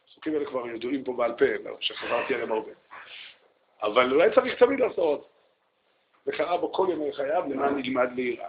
[0.05, 2.71] הפסוקים האלה כבר ידועים פה בעל פה, שחזרתי עליהם הרבה.
[3.83, 5.29] אבל אולי צריך תמיד לעשות.
[6.27, 8.49] וקרא בו כל ימי חייו למען נלמד ליראה.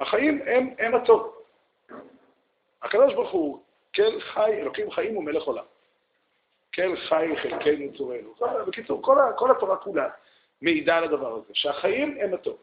[0.00, 1.42] החיים הם, הם הטוב.
[2.82, 3.62] הקדוש ברוך הוא,
[3.94, 5.64] כל חי, אלוקים חיים ומלך עולם.
[6.74, 8.34] כל חי חלקנו צורנו.
[8.66, 10.08] בקיצור, כל, כל התורה כולה
[10.62, 12.56] מעידה על הדבר הזה, שהחיים הם הטוב.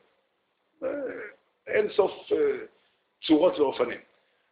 [1.67, 2.37] אין סוף אה,
[3.23, 3.99] צורות ואופנים.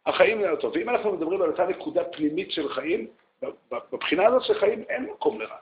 [0.06, 0.76] החיים הם הטוב.
[0.76, 3.10] ואם אנחנו מדברים על אותה נקודה פנימית של חיים,
[3.92, 5.56] בבחינה הזאת של חיים אין מקום לרע.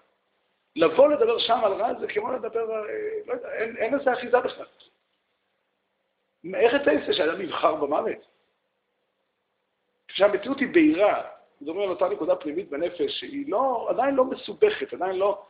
[0.76, 2.94] לבוא לדבר שם על רע זה כמו לדבר, אה,
[3.26, 4.66] לא יודע, אין, אין לזה אחיזה בכלל.
[6.54, 8.26] איך אתה יצא שאדם יבחר במוות?
[10.08, 11.22] כשהמציאות היא בהירה,
[11.60, 15.42] מדברים על אותה נקודה פנימית בנפש, שהיא לא, עדיין לא מסובכת, עדיין לא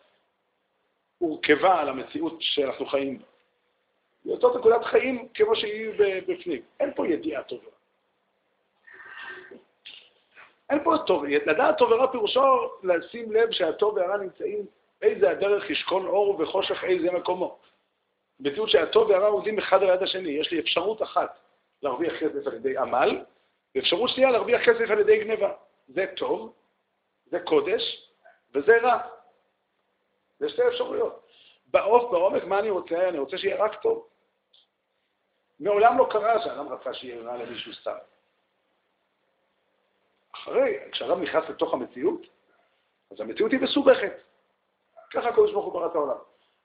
[1.18, 3.25] הורכבה על המציאות שאנחנו חיים בה.
[4.25, 5.90] היא אותה נקודת חיים כמו שהיא
[6.29, 6.62] בפנים.
[6.81, 7.71] אין פה ידיעה טובה.
[10.71, 14.66] אין פה טוב, לדעת טוב ורע פירושו לשים לב שהטוב והרע נמצאים
[15.03, 17.59] איזה הדרך ישכון אור וחושך איזה מקומו.
[18.40, 20.31] מציאות שהטוב והרע עומדים אחד על יד השני.
[20.31, 21.38] יש לי אפשרות אחת
[21.83, 23.25] להרוויח כסף על ידי עמל,
[23.75, 25.53] ואפשרות שנייה להרוויח כסף על ידי גניבה.
[25.88, 26.55] זה טוב,
[27.27, 28.12] זה קודש,
[28.55, 28.98] וזה רע.
[30.38, 31.27] זה שתי אפשרויות.
[31.66, 33.09] בעוף, בעומק, מה אני רוצה?
[33.09, 34.09] אני רוצה שיהיה רק טוב.
[35.61, 37.96] מעולם לא קרה שאדם רצה שיהיה רע למישהו סתם.
[40.35, 42.27] אחרי, כשאדם נכנס לתוך המציאות,
[43.11, 44.12] אז המציאות היא מסובכת.
[45.11, 46.16] ככה הקדוש ברוך הוא ברא את העולם.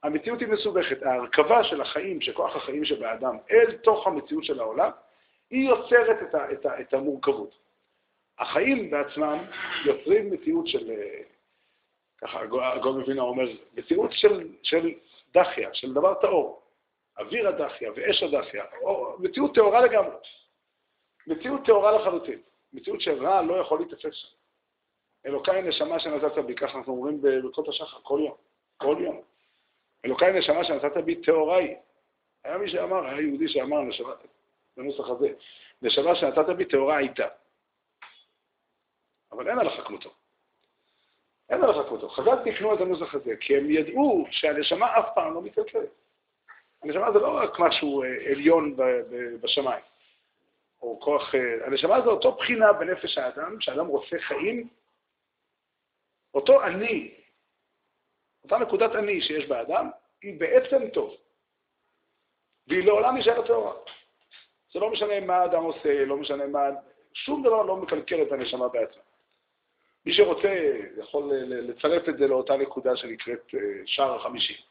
[0.03, 1.03] המציאות היא מסובכת.
[1.03, 4.91] ההרכבה של החיים, של כוח החיים שבאדם, אל תוך המציאות של העולם,
[5.49, 7.62] היא יוצרת את, ה, את, ה, את המורכבות.
[8.39, 9.45] החיים בעצמם
[9.85, 11.21] יוצרים מציאות של, אה,
[12.17, 12.41] ככה
[12.73, 14.91] הגול מבינה אומר, מציאות של, של
[15.33, 16.61] דחיה, של דבר טהור.
[17.19, 18.63] אוויר הדחיה ואש הדחיה,
[19.19, 20.15] מציאות טהורה לגמרי.
[21.27, 22.39] מציאות טהורה לחלוטין.
[22.73, 24.27] מציאות שרע לא יכול להתאפס שם.
[25.25, 28.35] אלוקיי נשמה שנתת בי, ככה אנחנו אומרים בברכות השחר, כל יום,
[28.77, 29.21] כל יום.
[30.05, 31.75] אלוקיי נשמה שנתת בי טהורה היא.
[32.43, 34.13] היה מי שאמר, היה יהודי שאמר נשמה,
[34.77, 35.29] בנוסח הזה,
[35.81, 37.27] נשמה שנתת בי טהורה הייתה.
[39.33, 40.09] אבל אין עליך כמותו.
[41.49, 42.09] אין עליך כמותו.
[42.09, 45.89] חז"ל תקנו את הנוסח הזה, כי הם ידעו שהנשמה אף פעם לא מתקלקלת.
[46.83, 48.75] הנשמה זה לא רק משהו אה, עליון
[49.41, 49.83] בשמיים.
[50.81, 51.35] או כוח...
[51.35, 54.67] אה, הנשמה זה אותו בחינה בנפש האדם, שאדם רוצה חיים,
[56.33, 57.13] אותו אני,
[58.43, 59.89] אותה נקודת אני שיש באדם,
[60.21, 61.15] היא בעצם טוב.
[62.67, 63.73] והיא לעולם נשארת טהורה.
[64.73, 66.69] זה לא משנה מה האדם עושה, לא משנה מה...
[67.13, 69.01] שום דבר לא מקלקל את הנשמה בעצמה.
[70.05, 70.53] מי שרוצה
[70.97, 74.61] יכול לצרף את זה לאותה נקודה שנקראת אה, שער החמישי.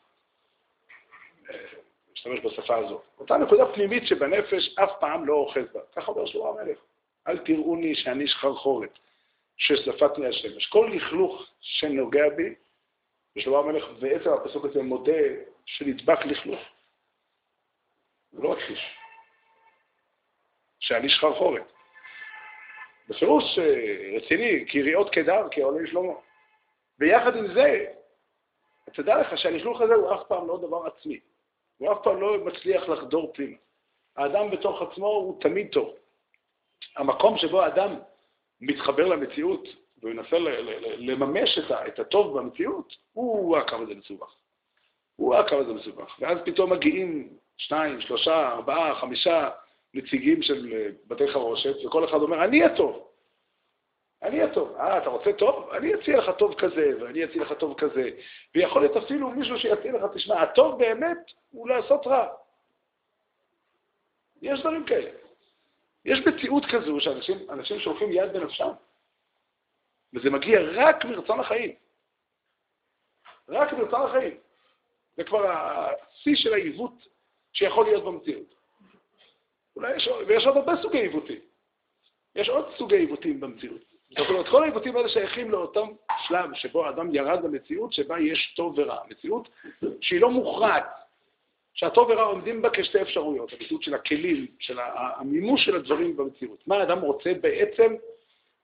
[2.10, 3.02] להשתמש בשפה הזאת.
[3.18, 5.80] אותה נקודה פנימית שבנפש אף פעם לא אוחז בה.
[5.96, 6.78] ככה אומר שלמה המלך.
[7.28, 8.98] אל תראוני שאני שחרחורת,
[9.56, 10.66] ששפטני השמש.
[10.66, 12.54] כל לכלוך שנוגע בי,
[13.36, 15.22] ושלמה המלך בעצם הפסוק הזה מודה
[15.66, 16.60] שנדבק לכלוך.
[18.30, 18.96] הוא לא מכחיש.
[20.80, 21.71] שאני שחרחורת.
[23.12, 26.12] בפירוש אה, רציני, כיריעות קדר, כעולי שלמה.
[26.98, 27.84] ויחד עם זה,
[28.94, 31.20] תדע לך שהלכלוך הזה הוא אף פעם לא דבר עצמי.
[31.78, 33.56] הוא אף פעם לא מצליח לחדור פנימה.
[34.16, 35.94] האדם בתוך עצמו הוא תמיד טוב.
[36.96, 37.94] המקום שבו האדם
[38.60, 39.68] מתחבר למציאות
[40.02, 40.36] ומנסה
[40.96, 44.34] לממש את הטוב במציאות, הוא הקו הזה מסובך.
[45.16, 46.16] הוא הקו הזה מסובך.
[46.20, 49.50] ואז פתאום מגיעים שניים, שלושה, ארבעה, חמישה
[49.94, 53.08] נציגים של בתי חרושת, וכל אחד אומר, אני הטוב.
[54.22, 54.76] אני הטוב.
[54.76, 55.70] אה, אתה רוצה טוב?
[55.70, 58.10] אני אציע לך טוב כזה, ואני אציע לך טוב כזה.
[58.54, 61.18] ויכול להיות אפילו מישהו שיציע לך, תשמע, הטוב באמת
[61.50, 62.28] הוא לעשות רע.
[64.42, 65.10] יש דברים כאלה.
[66.04, 68.70] יש מציאות כזו שאנשים שולחים יד בנפשם,
[70.14, 71.74] וזה מגיע רק מרצון החיים.
[73.48, 74.36] רק מרצון החיים.
[75.16, 77.08] זה כבר השיא של העיוות
[77.52, 78.61] שיכול להיות במציאות.
[79.76, 81.38] אולי יש, ויש עוד הרבה סוגי עיוותים.
[82.34, 83.92] יש עוד סוגי עיוותים במציאות.
[84.18, 85.88] זאת אומרת, כל העיוותים האלה שייכים לאותם
[86.26, 88.98] שלב שבו האדם ירד למציאות שבה יש טוב ורע.
[89.10, 89.48] מציאות
[90.00, 90.84] שהיא לא מוכרעת,
[91.74, 96.66] שהטוב ורע עומדים בה כשתי אפשרויות, המציאות של הכלים, של המימוש של הדברים במציאות.
[96.66, 97.94] מה האדם רוצה בעצם,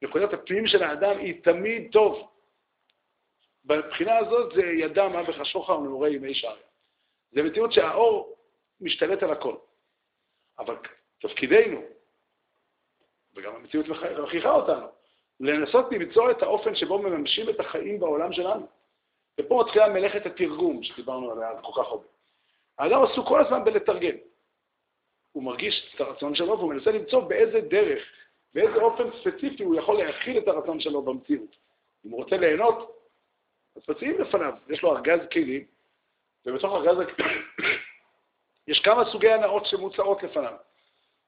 [0.03, 2.29] נקודת הפנים של האדם היא תמיד טוב.
[3.65, 6.63] בבחינה הזאת זה ידע מה בחשוכה ונעורי ימי שעריה.
[7.31, 8.37] זה מציאות שהאור
[8.81, 9.55] משתלט על הכל.
[10.59, 10.77] אבל
[11.21, 11.83] תפקידנו,
[13.35, 14.87] וגם המציאות מכריחה אותנו,
[15.41, 18.67] לנסות למצוא את האופן שבו מממשים את החיים בעולם שלנו.
[19.41, 22.07] ופה מתחילה מלאכת התרגום שדיברנו עליה כל כך הרבה.
[22.79, 24.17] האדם עסוק כל הזמן בלתרגם.
[25.33, 28.03] הוא מרגיש את הרצון שלו והוא מנסה למצוא באיזה דרך,
[28.55, 31.57] באיזה אופן ספציפי הוא יכול להכיל את הרצון שלו במציאות.
[32.07, 32.99] אם הוא רוצה ליהנות,
[33.77, 34.53] אז מציעים לפניו.
[34.69, 35.65] יש לו ארגז כלים,
[36.47, 37.07] ובתוך ארגז
[38.69, 40.55] יש כמה סוגי הנאות שמוצעות לפניו.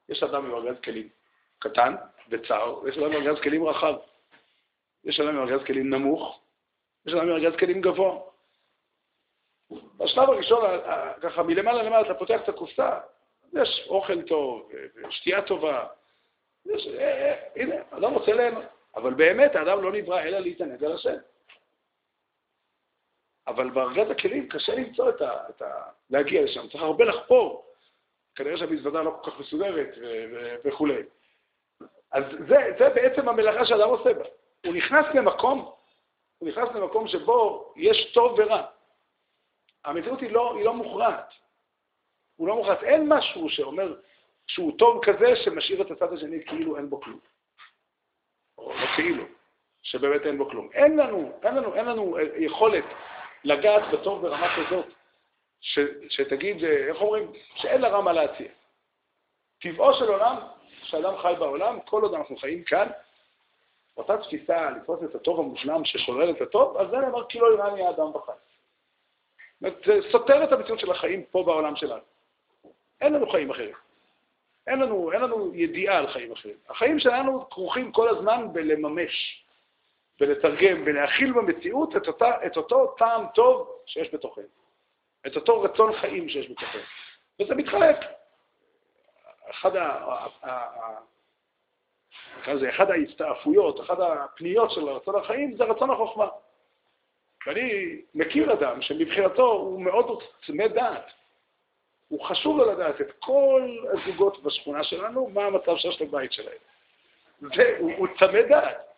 [0.08, 1.08] יש אדם עם ארגז כלים
[1.58, 1.94] קטן
[2.28, 3.94] וצר, ויש אדם עם ארגז כלים רחב.
[5.04, 6.40] יש אדם עם ארגז כלים נמוך,
[7.06, 8.20] יש אדם עם ארגז כלים גבוה.
[9.96, 10.64] בשלב הראשון,
[11.22, 12.98] ככה מלמעלה למעלה אתה פותח את הקופסה,
[13.52, 14.70] יש אוכל טוב,
[15.10, 15.86] שתייה טובה,
[16.66, 18.64] יש, אה, אה, הנה, אדם רוצה ליהנות.
[18.96, 21.16] אבל באמת האדם לא נברא אלא להתענג על השם.
[23.50, 25.48] אבל בארגז הכלים קשה למצוא את ה...
[25.50, 27.66] את ה להגיע לשם, צריך הרבה לחפור.
[28.34, 29.88] כנראה שהמזוודה לא כל כך מסודרת
[30.64, 31.02] וכולי.
[32.12, 34.24] אז זה, זה בעצם המלאכה שאדם עושה בה.
[34.66, 35.72] הוא נכנס למקום,
[36.38, 38.62] הוא נכנס למקום שבו יש טוב ורע.
[39.84, 41.32] המציאות היא לא, היא לא מוכרעת.
[42.36, 42.82] הוא לא מוכרעת.
[42.82, 43.96] אין משהו שאומר
[44.46, 47.18] שהוא טוב כזה שמשאיר את הצד השני כאילו אין בו כלום.
[48.58, 49.24] או לא כאילו,
[49.82, 50.68] שבאמת אין בו כלום.
[50.72, 52.84] אין לנו, אין לנו, אין לנו יכולת
[53.44, 54.86] לגעת בטוב ברמה כזאת,
[55.60, 58.48] ש, שתגיד, אה, איך אומרים, שאין לה רמה להציע.
[59.60, 60.36] טבעו של עולם,
[60.82, 62.88] שאדם חי בעולם, כל עוד אנחנו חיים כאן,
[63.96, 67.86] אותה תפיסה לתפוס את הטוב המושלם ששולל את הטוב, אז זה נאמר כי לא איראני
[67.86, 68.32] האדם בחי.
[69.60, 72.02] זה סותר את המציאות של החיים פה בעולם שלנו.
[73.00, 73.74] אין לנו חיים אחרים.
[74.66, 76.56] אין לנו, אין לנו ידיעה על חיים אחרים.
[76.68, 79.44] החיים שלנו כרוכים כל הזמן בלממש,
[80.20, 84.44] בלתרגם, בלהכיל במציאות את, אותה, את אותו טעם טוב שיש בתוכנו,
[85.26, 86.80] את אותו רצון חיים שיש בתוכנו.
[87.40, 87.96] וזה מתחלק.
[89.50, 90.26] אחד ה...
[92.58, 96.28] זה אחד ההסתעפויות, אחת הפניות של רצון החיים זה רצון החוכמה.
[97.46, 101.10] ואני מכיר אדם שמבחינתו הוא מאוד צמא דעת.
[102.08, 106.58] הוא חשוב לו לדעת את כל הזוגות בשכונה שלנו, מה המצב שיש לבית שלהם.
[107.40, 108.89] זה, הוא, הוא צמא דעת.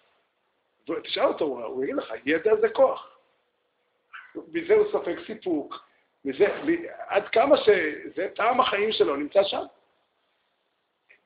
[1.02, 3.18] תשאל אותו, הוא יגיד לך, ידע זה כוח.
[4.52, 5.88] מזה הוא סופג סיפוק,
[6.24, 6.46] מזה,
[7.06, 9.62] עד כמה שזה טעם החיים שלו נמצא שם.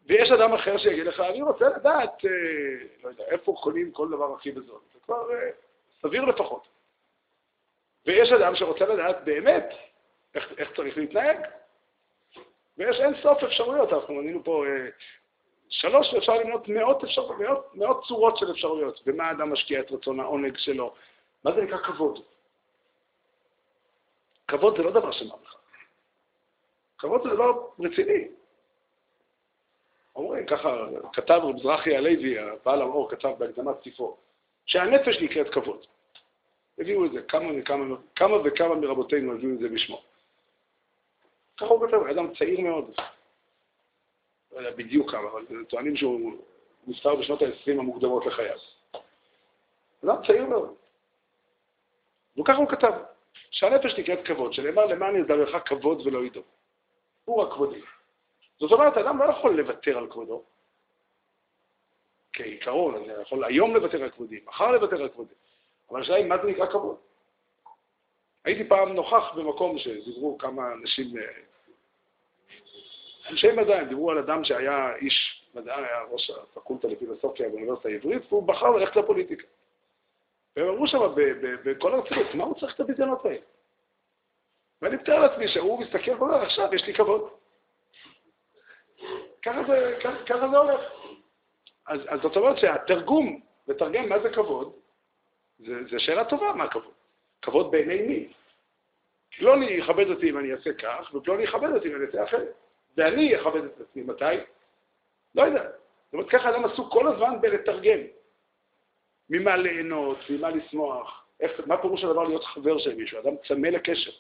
[0.07, 2.31] ויש אדם אחר שיגיד לך, אני רוצה לדעת, אה,
[3.03, 4.81] לא יודע, איפה קונים כל דבר הכי בזול.
[4.95, 5.51] זה כבר אה,
[6.03, 6.69] סביר לפחות.
[8.07, 9.69] ויש אדם שרוצה לדעת באמת
[10.35, 11.37] איך, איך צריך להתנהג.
[12.79, 14.89] ויש אין סוף אפשרויות, אנחנו מנינו פה אה,
[15.69, 19.01] שלוש, ואפשר למנות מאות, אפשר, מאות, מאות צורות של אפשרויות.
[19.07, 20.95] במה האדם משקיע את רצון העונג שלו?
[21.45, 22.19] מה זה נקרא כבוד?
[24.49, 25.35] כבוד זה לא דבר של מה.
[26.99, 28.29] כבוד זה דבר רציני.
[30.17, 34.17] אומרים, ככה כתב רב זרחי הלוי, הבעל האור, כתב בהקדמת ספרו,
[34.67, 35.87] שהנפש נקראת כבוד.
[36.79, 40.03] הביאו את זה, כמה וכמה, כמה וכמה מרבותינו הביאו את זה בשמו.
[41.57, 42.95] ככה הוא כותב, אדם צעיר מאוד.
[44.57, 46.37] לא יודע בדיוק כמה, אבל טוענים שהוא
[46.87, 48.59] נפטר בשנות ה-20 המוקדמות לחייו.
[50.05, 50.75] אדם צעיר מאוד.
[52.39, 52.93] וככה הוא כתב,
[53.51, 56.43] שהנפש נקראת כבוד, שנאמר למען ידברך כבוד ולא ידעו.
[57.25, 57.81] הוא רק כבודי.
[58.59, 60.43] זאת אומרת, אדם לא יכול לוותר על כבודו.
[62.33, 65.35] כעיקרון, אני יכול היום לוותר על כבודי, מחר לוותר על כבודי.
[65.91, 66.97] אבל השאלה היא, מה זה נקרא כבוד?
[68.45, 71.23] הייתי פעם נוכח במקום שדיברו כמה אנשים, אה,
[73.31, 78.23] אנשי מדע, הם דיברו על אדם שהיה איש מדע, היה ראש הפקולטה לפילוסופיה באוניברסיטה העברית,
[78.29, 79.47] והוא בחר ללכת לפוליטיקה.
[80.57, 80.99] והם אמרו שם
[81.65, 83.39] בכל הרצינות, מה הוא צריך את הביזיונות האלה?
[84.83, 87.31] ואני מתאר לעצמי שהוא מסתכל ואומר, עכשיו יש לי כבוד.
[89.43, 90.81] ככה זה, ככה, ככה זה הולך.
[91.87, 94.73] אז, אז זאת אומרת שהתרגום, לתרגם מה זה כבוד,
[95.59, 96.93] זו שאלה טובה מה כבוד.
[97.43, 98.33] כבוד בעיני מי?
[99.37, 102.66] פלוני יכבד אותי אם אני אעשה כך, ופלוני יכבד אותי אם אני אעשה אחרת.
[102.97, 104.25] ואני אכבד את עצמי מתי?
[105.35, 105.63] לא יודע.
[105.63, 107.99] זאת אומרת, ככה אדם עסוק כל הזמן בלתרגם.
[109.31, 113.19] ממה ליהנות, ממה לשמוח, איך, מה פירוש הדבר להיות חבר של מישהו?
[113.21, 114.11] אדם צמא לקשר.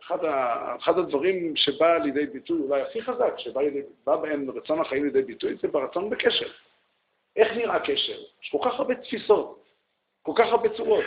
[0.00, 5.04] אחד, ה, אחד הדברים שבא לידי ביטוי, אולי הכי חזק, שבא לידי, בהם רצון החיים
[5.04, 6.48] לידי ביטוי, זה ברצון בקשר.
[7.36, 8.18] איך נראה קשר?
[8.42, 9.64] יש כל כך הרבה תפיסות,
[10.22, 11.04] כל כך הרבה צורות.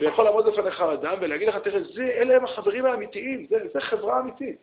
[0.00, 4.20] ויכול לעמוד בפניך אדם ולהגיד לך, תראה, זה, אלה הם החברים האמיתיים, זה, זה חברה
[4.20, 4.60] אמיתית.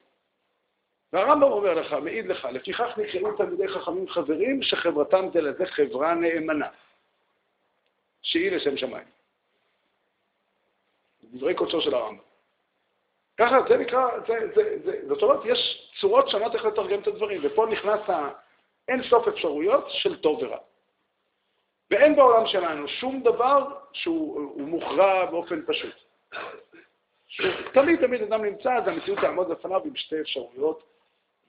[1.14, 6.68] והרמב"ם אומר לך, מעיד לך, לפיכך נקראו תלמידי חכמים חברים, שחברתם זה לזה חברה נאמנה,
[8.22, 9.08] שהיא לשם שמיים.
[11.24, 12.22] דברי קודשו של הרמב"ם.
[13.38, 17.42] ככה זה נקרא, זה, זה, זה, זאת אומרת, יש צורות שונות איך לתרגם את הדברים,
[17.44, 20.58] ופה נכנס האין סוף אפשרויות של טוב ורע.
[21.92, 25.96] ואין בעולם שלנו שום דבר שהוא מוכרע באופן פשוט.
[27.74, 30.93] תמיד תמיד אדם נמצא, אז המציאות תעמוד לפניו עם שתי אפשרויות,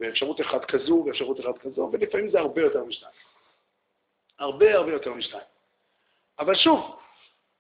[0.00, 3.14] ואפשרות אחת כזו ואפשרות אחת כזו, ולפעמים זה הרבה יותר משתיים.
[4.38, 5.44] הרבה הרבה יותר משתיים.
[6.38, 7.00] אבל שוב,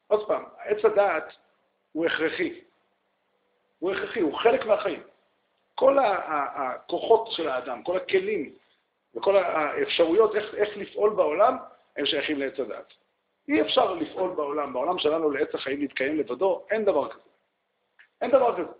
[0.06, 1.32] עוד פעם, עץ הדעת
[1.92, 2.60] הוא הכרחי.
[3.78, 5.02] הוא הכרחי, הוא חלק מהחיים.
[5.74, 8.54] כל הכוחות של האדם, כל הכלים
[9.14, 11.56] וכל האפשרויות איך, איך לפעול בעולם,
[11.96, 12.92] הם שייכים לעץ הדעת.
[13.48, 17.30] אי אפשר לפעול בעולם, בעולם שלנו לעץ החיים להתקיים לבדו, אין דבר כזה.
[18.20, 18.72] אין דבר כזה.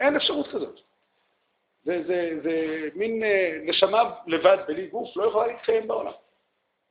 [0.00, 0.80] אין אפשרות כזאת.
[1.84, 6.12] זה, זה, זה מין אה, נשמה לבד, בלי גוף, לא יכולה להתקיים בעולם.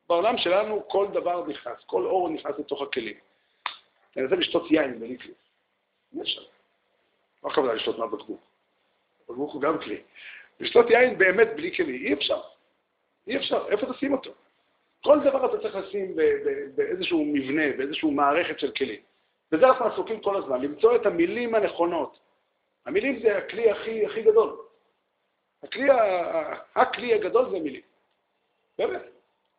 [0.09, 3.15] בעולם שלנו כל דבר נכנס, כל אור נכנס לתוך הכלים.
[4.17, 5.33] אני רוצה לשתות יין בלי כלי.
[6.15, 6.41] אי אפשר.
[7.43, 8.41] לא הכוונה לשתות מהבקבוק.
[9.29, 10.01] הבקבוק הוא גם כלי.
[10.59, 12.41] לשתות יין באמת בלי כלי, אי אפשר.
[13.27, 14.31] אי אפשר, איפה תשים אותו?
[15.03, 16.15] כל דבר אתה צריך לשים
[16.75, 19.01] באיזשהו מבנה, באיזשהו מערכת של כלים.
[19.51, 22.19] בזה אנחנו עסוקים כל הזמן, למצוא את המילים הנכונות.
[22.85, 24.62] המילים זה הכלי הכי, הכי גדול.
[25.63, 25.87] הכלי,
[26.75, 27.81] הכלי הגדול זה מילים.
[28.77, 29.01] באמת.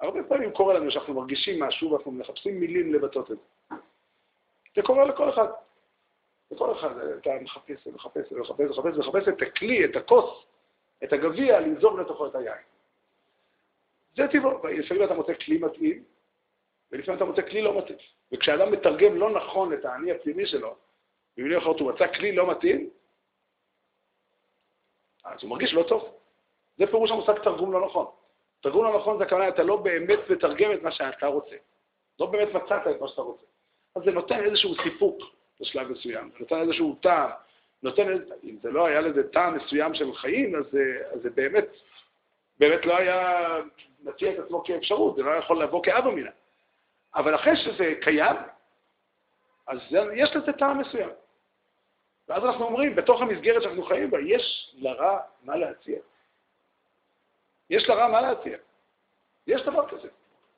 [0.01, 3.77] הרבה פעמים קורה לנו שאנחנו מרגישים משהו ואנחנו מחפשים מילים לבטאות את זה.
[4.77, 5.47] זה קורה לכל אחד.
[6.51, 10.45] לכל אחד, אתה מחפש ומחפש ומחפש ומחפש ומחפש את הכלי, את הכוס,
[11.05, 12.63] את הגביע, לנזור לתוכו את היין.
[14.17, 14.67] זה טבעו.
[14.69, 16.05] לפעמים אתה מוצא כלי מתאים,
[16.93, 17.99] ולפעמים אתה מוצא כלי לא מתאים.
[18.33, 20.77] וכשאדם מתרגם לא נכון את האני הפנימי שלו,
[21.37, 22.91] במילים אחרות הוא מצא כלי לא מתאים,
[25.25, 26.09] אז הוא מרגיש לא טוב.
[26.79, 28.07] זה פירוש המושג תרגום לא נכון.
[28.61, 31.57] תרגום לא נכון זה הכוונה, אתה לא באמת מתרגם את מה שאתה רוצה.
[32.21, 33.47] לא באמת מצאת את מה שאתה רוצה.
[33.97, 35.23] אז זה נותן איזשהו סיפוק
[35.61, 37.31] בשלב מסוים, זה נותן איזשהו טעם,
[37.83, 38.13] נותן,
[38.45, 40.79] אם זה לא היה לזה טעם מסוים של חיים, אז,
[41.13, 41.67] אז זה באמת,
[42.59, 43.49] באמת לא היה
[44.03, 46.31] מציע את עצמו כאפשרות, זה לא יכול לבוא כאבא מינה.
[47.15, 48.37] אבל אחרי שזה קיים,
[49.67, 49.79] אז
[50.15, 51.11] יש לזה טעם מסוים.
[52.29, 55.99] ואז אנחנו אומרים, בתוך המסגרת שאנחנו חיים בה, יש לרע מה להציע.
[57.71, 58.57] יש לרע מה להציע.
[59.47, 60.09] יש דבר כזה.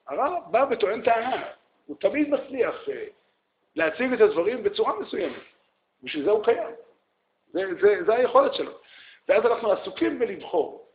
[0.06, 1.46] הרע בא וטוען טענה.
[1.86, 3.06] הוא תמיד מצליח אה,
[3.76, 5.42] להציג את הדברים בצורה מסוימת.
[6.02, 6.74] בשביל זה הוא קיים.
[7.52, 8.72] זה, זה, זה היכולת שלו.
[9.28, 10.86] ואז אנחנו עסוקים בלבחור.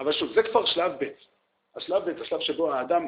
[0.00, 1.08] אבל שוב, זה כבר שלב ב'.
[1.76, 3.06] השלב ב', השלב שבו האדם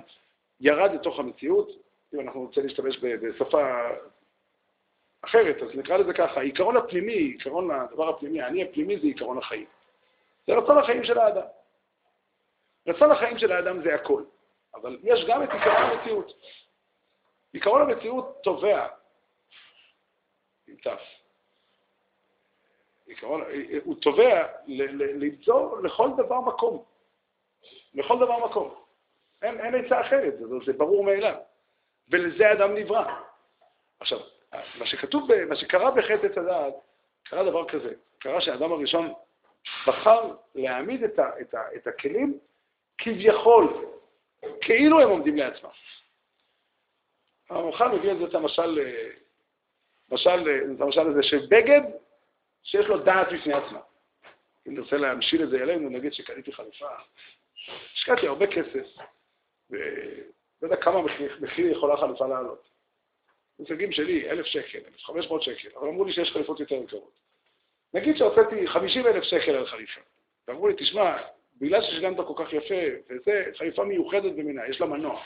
[0.61, 1.69] ירד לתוך המציאות,
[2.15, 3.89] אם אנחנו רוצים להשתמש בשפה
[5.27, 9.67] אחרת, אז נקרא לזה ככה, העיקרון הפנימי, עיקרון הדבר הפנימי, האני הפנימי זה עיקרון החיים.
[10.47, 11.47] זה רצון החיים של האדם.
[12.87, 14.23] רצון החיים של האדם זה הכל,
[14.75, 16.33] אבל יש גם את עיקרון המציאות.
[17.53, 18.87] עיקרון המציאות תובע,
[20.69, 21.01] עם תף,
[23.07, 23.43] עיקרון,
[23.85, 24.47] הוא תובע
[24.97, 26.85] למצוא לכל דבר מקום.
[27.95, 28.75] לכל דבר מקום.
[29.43, 31.35] אין, אין עצה אחרת, זה, זה ברור מאליו.
[32.09, 33.15] ולזה אדם נברא.
[34.01, 34.19] עכשיו,
[34.53, 36.75] מה שכתוב, מה שקרה בחטא עץ הדעת,
[37.25, 37.95] קרה דבר כזה.
[38.19, 39.13] קרה שהאדם הראשון
[39.87, 42.39] בחר להעמיד את, ה, את, ה, את הכלים
[42.99, 43.87] כביכול,
[44.61, 45.71] כאילו הם עומדים לעצמם.
[47.51, 48.79] המוחל מביא את זה את המשל,
[50.11, 51.81] משל, את המשל הזה של בגד
[52.63, 53.81] שיש לו דעת בפני עצמה.
[54.69, 56.89] אם נרצה להמשיל את זה אלינו, נגיד שקניתי חליפה,
[57.95, 58.87] השקעתי הרבה כסף,
[59.71, 59.81] ולא
[60.63, 62.76] יודע כמה מחיר, מחיר יכולה חליפה לעלות.
[63.59, 67.11] מושגים שלי, אלף שקל, אלף חמש מאות שקל, אבל אמרו לי שיש חליפות יותר יקרות.
[67.95, 70.01] נגיד שהוצאתי חמישים אלף שקל על חליפה,
[70.49, 71.17] ואמרו לי, תשמע,
[71.61, 72.75] בגלל ששילמת כל כך יפה,
[73.09, 75.23] וזה חליפה מיוחדת במינה, יש לה מנוע.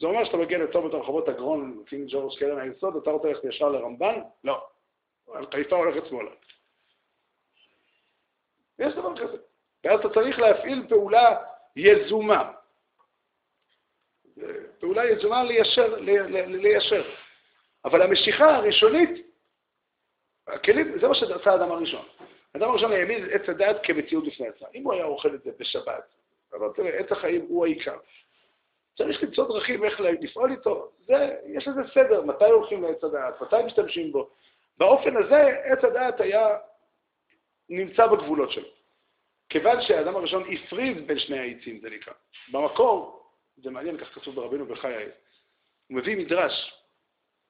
[0.00, 3.44] זה אומר שאתה מגיע לטוב את הרחובות הגרון, קינג ג'ורג' קרן היסוד, אתה רוצה ללכת
[3.44, 4.20] ישר לרמב"ן?
[4.44, 4.66] לא.
[5.54, 6.30] חיפה הולכת שמאלה.
[8.78, 9.36] יש דבר כזה.
[9.84, 11.36] ואז אתה צריך להפעיל פעולה
[11.76, 12.52] יזומה.
[14.86, 15.94] פעולה יזומה ליישר,
[16.46, 17.10] ליישר.
[17.84, 19.26] אבל המשיכה הראשונית,
[20.46, 22.06] הכלים, זה מה שעשה האדם הראשון.
[22.54, 24.68] האדם הראשון העמיד את עץ הדעת כמציאות בפני עצמה.
[24.74, 26.14] אם הוא היה אוכל את זה בשבת,
[26.52, 27.96] אבל תראה, עץ החיים הוא העיקר.
[28.96, 30.90] צריך למצוא דרכים איך לפעול איתו.
[31.06, 34.30] זה, יש לזה סדר, מתי הולכים לעץ הדעת, מתי משתמשים בו.
[34.78, 36.56] באופן הזה, עץ הדעת היה
[37.68, 38.68] נמצא בגבולות שלו.
[39.48, 42.12] כיוון שהאדם הראשון הפריד בין שני העצים, זה נקרא.
[42.52, 43.25] במקור,
[43.56, 45.04] זה מעניין, כך כתוב ברבינו בחיי,
[45.86, 46.82] הוא מביא מדרש,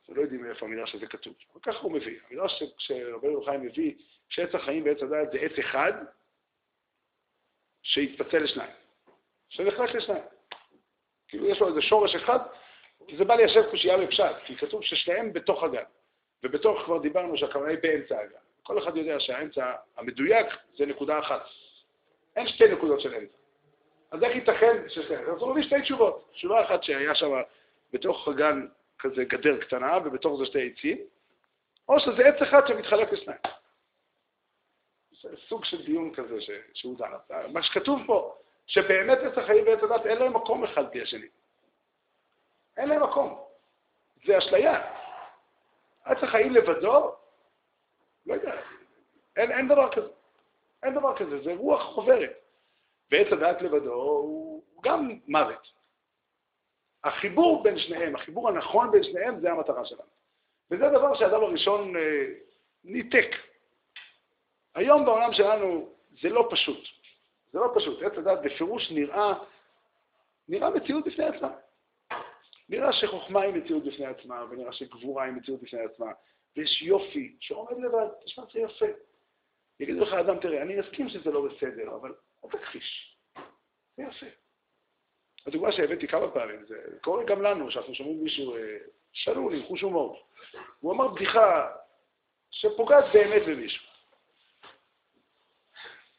[0.01, 2.19] אנחנו לא יודעים איפה המדרש הזה כתוב, אבל ככה הוא מביא.
[2.31, 3.95] המדרש שרבינו בחיי מביא,
[4.29, 5.93] שעץ החיים ועץ הדעת זה עץ אחד,
[7.83, 8.71] שהתפצל לשניים,
[9.49, 10.25] שנחלק לשניים.
[11.29, 12.39] כאילו יש לו איזה שורש אחד,
[13.19, 15.85] זה בא ליישב קושייה בפשט, כי כתוב ששניהם בתוך הגן,
[16.43, 18.39] ובתוך כבר דיברנו שהכוונה היא באמצע הגן.
[18.63, 21.47] כל אחד יודע שהאמצע המדויק זה נקודה אחת.
[22.37, 23.37] אין שתי נקודות של אמצע.
[24.17, 25.17] אז איך ייתכן ששתי...
[25.17, 26.29] אז הוא מביא שתי תשובות.
[26.33, 27.31] תשובה אחת שהיה שם
[27.93, 28.67] בתוך הגן
[28.99, 30.99] כזה גדר קטנה, ובתוך זה שתי עצים,
[31.89, 33.39] או שזה עץ אחד שמתחלק לשניים.
[35.23, 36.51] זה סוג של דיון כזה ש...
[36.75, 37.13] שהוא דן.
[37.53, 38.35] מה שכתוב פה,
[38.67, 41.27] שבאמת עץ החיים ועץ הדת אין להם מקום אחד בלי השני.
[42.77, 43.45] אין להם מקום.
[44.27, 44.93] זה אשליה.
[46.05, 47.15] עץ החיים לבדו,
[48.27, 48.53] לא יודע,
[49.37, 50.09] אין, אין דבר כזה.
[50.83, 52.46] אין דבר כזה, זה רוח חוברת.
[53.11, 55.73] ועץ הדעת לבדו הוא גם מוות.
[57.05, 60.09] החיבור בין שניהם, החיבור הנכון בין שניהם, זה המטרה שלנו.
[60.71, 62.25] וזה דבר שהאדם הראשון אה,
[62.85, 63.31] ניתק.
[64.75, 65.93] היום בעולם שלנו
[66.23, 66.85] זה לא פשוט.
[67.53, 68.03] זה לא פשוט.
[68.03, 69.33] עץ הדת בפירוש נראה,
[70.49, 71.51] נראה מציאות בפני עצמה.
[72.69, 76.13] נראה שחוכמה היא מציאות בפני עצמה, ונראה שגבורה היא מציאות בפני עצמה,
[76.57, 78.87] ויש יופי שעומד לבד, תשמע, זה יפה.
[79.81, 82.15] יגידו לך אדם, תראה, אני מסכים שזה לא בסדר, אבל
[82.55, 83.19] אל תכחיש.
[83.97, 84.27] זה יפה.
[85.47, 88.77] הדוגמה שהבאתי כמה פעמים, זה קורה גם לנו, שאנחנו שומעים מישהו אה,
[89.13, 90.29] שלול עם חוש הומור.
[90.81, 91.71] הוא אמר בדיחה
[92.51, 93.87] שפוגעת באמת במישהו.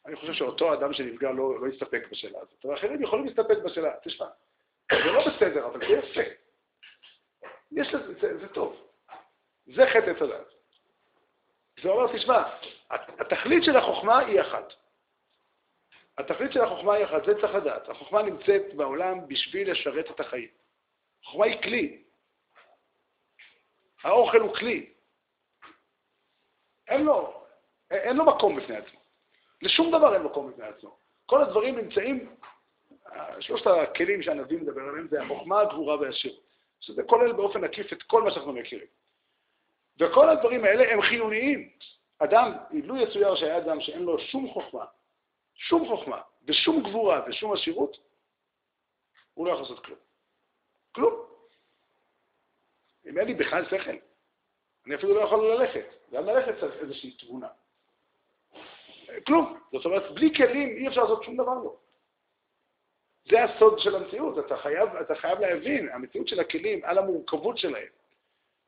[0.06, 2.64] אני חושב שאותו אדם שנפגע לא, לא יסתפק בשאלה הזאת.
[2.64, 4.26] ואחרים יכולים להסתפק בשאלה, תשמע,
[4.92, 6.30] זה לא בסדר, אבל זה יפה.
[7.72, 8.88] יש לזה, זה, זה טוב.
[9.66, 10.46] זה חטא עץ הדעת.
[11.82, 12.42] זה אומר, תשמע,
[12.90, 14.72] התכלית של החוכמה היא אחת.
[16.18, 17.88] התכלית של החוכמה היא אחת, זה צריך לדעת.
[17.88, 20.48] החוכמה נמצאת בעולם בשביל לשרת את החיים.
[21.24, 22.02] החוכמה היא כלי.
[24.02, 24.92] האוכל הוא כלי.
[26.88, 27.44] אין לו,
[27.90, 29.00] אין לו מקום בפני עצמו.
[29.62, 30.96] לשום דבר אין מקום בפני עצמו.
[31.26, 32.36] כל הדברים נמצאים,
[33.40, 36.40] שלושת הכלים שהנביא מדבר עליהם זה החוכמה, הגבורה והשיר.
[36.80, 38.86] שזה כולל באופן עקיף את כל מה שאנחנו מכירים.
[40.00, 41.70] וכל הדברים האלה הם חיוניים.
[42.18, 44.84] אדם, לו יצויר שהיה אדם שאין לו שום חוכמה,
[45.58, 47.96] שום חוכמה, ושום גבורה ושום עשירות,
[49.34, 49.98] הוא לא יכול לעשות כלום.
[50.92, 51.14] כלום.
[53.06, 53.96] אם אין לי בכלל שכל,
[54.86, 55.84] אני אפילו לא יכול ללכת.
[56.12, 57.48] גם ללכת צריך איזושהי תבונה.
[59.26, 59.60] כלום.
[59.72, 61.76] זאת אומרת, בלי כלים אי אפשר לעשות שום דבר לא.
[63.30, 64.46] זה הסוד של המציאות.
[64.46, 67.88] אתה חייב, אתה חייב להבין, המציאות של הכלים, על המורכבות שלהם,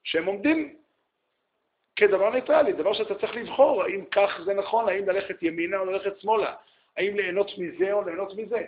[0.04, 0.76] שהם עומדים
[1.96, 6.20] כדבר ניטרלי, דבר שאתה צריך לבחור, האם כך זה נכון, האם ללכת ימינה או ללכת
[6.20, 6.56] שמאלה,
[6.96, 8.66] האם ליהנות מזה או ליהנות מזה.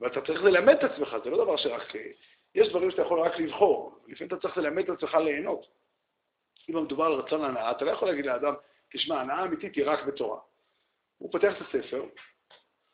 [0.00, 1.92] ואתה צריך ללמד את עצמך, זה לא דבר שרק...
[2.54, 5.66] יש דברים שאתה יכול רק לבחור, לפעמים אתה צריך ללמד את עצמך ליהנות.
[6.70, 8.54] אם מדובר על רצון הנאה, אתה לא יכול להגיד לאדם,
[8.92, 10.40] תשמע, הנאה אמיתית היא רק בתורה.
[11.18, 12.04] הוא פותח את הספר,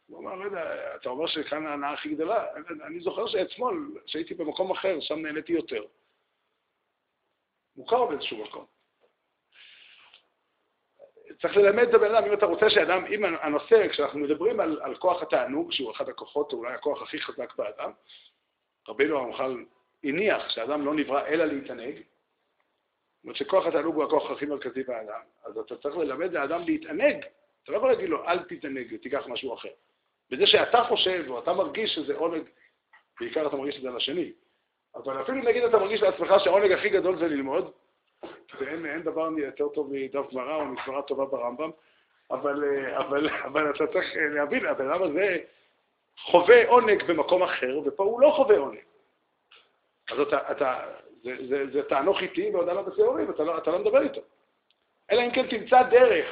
[0.06, 2.46] הוא אומר, לא יודע, אתה אומר שכאן ההנאה הכי גדולה?
[2.86, 5.84] אני זוכר שאתמול, שהייתי במקום אחר, שם נהניתי יותר.
[7.76, 8.66] מוכר באיזשהו מקום.
[11.42, 14.94] צריך ללמד את הבן אדם, אם אתה רוצה שאדם, אם הנושא, כשאנחנו מדברים על, על
[14.94, 17.90] כוח התענוג, שהוא אחד הכוחות, אולי הכוח הכי חזק באדם,
[18.88, 19.64] רבינו הרמח"ל
[20.04, 25.20] הניח שאדם לא נברא אלא להתענג, זאת אומרת שכוח התענוג הוא הכוח הכי מרכזי באדם,
[25.44, 27.24] אז אתה צריך ללמד לאדם להתענג,
[27.62, 29.72] אתה לא יכול להגיד לו, אל תתענג, תיקח משהו אחר.
[30.30, 32.42] בזה שאתה חושב, או אתה מרגיש שזה עונג,
[33.20, 34.32] בעיקר אתה מרגיש את זה על השני,
[34.94, 37.72] אבל אפילו נגיד אתה מרגיש לעצמך שהעונג הכי גדול זה ללמוד,
[38.60, 41.70] ואין אין דבר יותר טוב מדף גמרא או מסברה טובה ברמב"ם,
[42.30, 42.64] אבל,
[42.96, 45.38] אבל, אבל אתה צריך להבין, הבן אדם הזה
[46.18, 48.78] חווה עונג במקום אחר, ופה הוא לא חווה עונג.
[50.10, 50.80] אז אתה, אתה,
[51.22, 54.20] זה, זה, זה תענוך איתי בעודם הבשעורים, אתה, לא, אתה לא מדבר איתו.
[55.10, 56.26] אלא אם כן תמצא דרך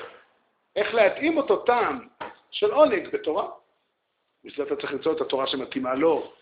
[0.77, 2.09] איך להתאים אותו טעם
[2.51, 3.49] של עונג בתורה.
[4.45, 6.33] בשביל אתה צריך למצוא את התורה שמתאימה לו,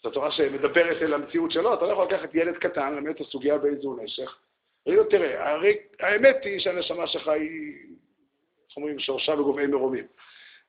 [0.00, 1.74] את התורה שמדברת אל המציאות שלו.
[1.74, 4.38] אתה לא יכול לקחת ילד קטן, ללמד את הסוגיה באיזו נשך,
[4.86, 7.74] ולהגיד לו, תראה, הרי האמת היא שהנשמה שלך היא,
[8.68, 10.06] איך אומרים, שורשה וגובהי מרומים.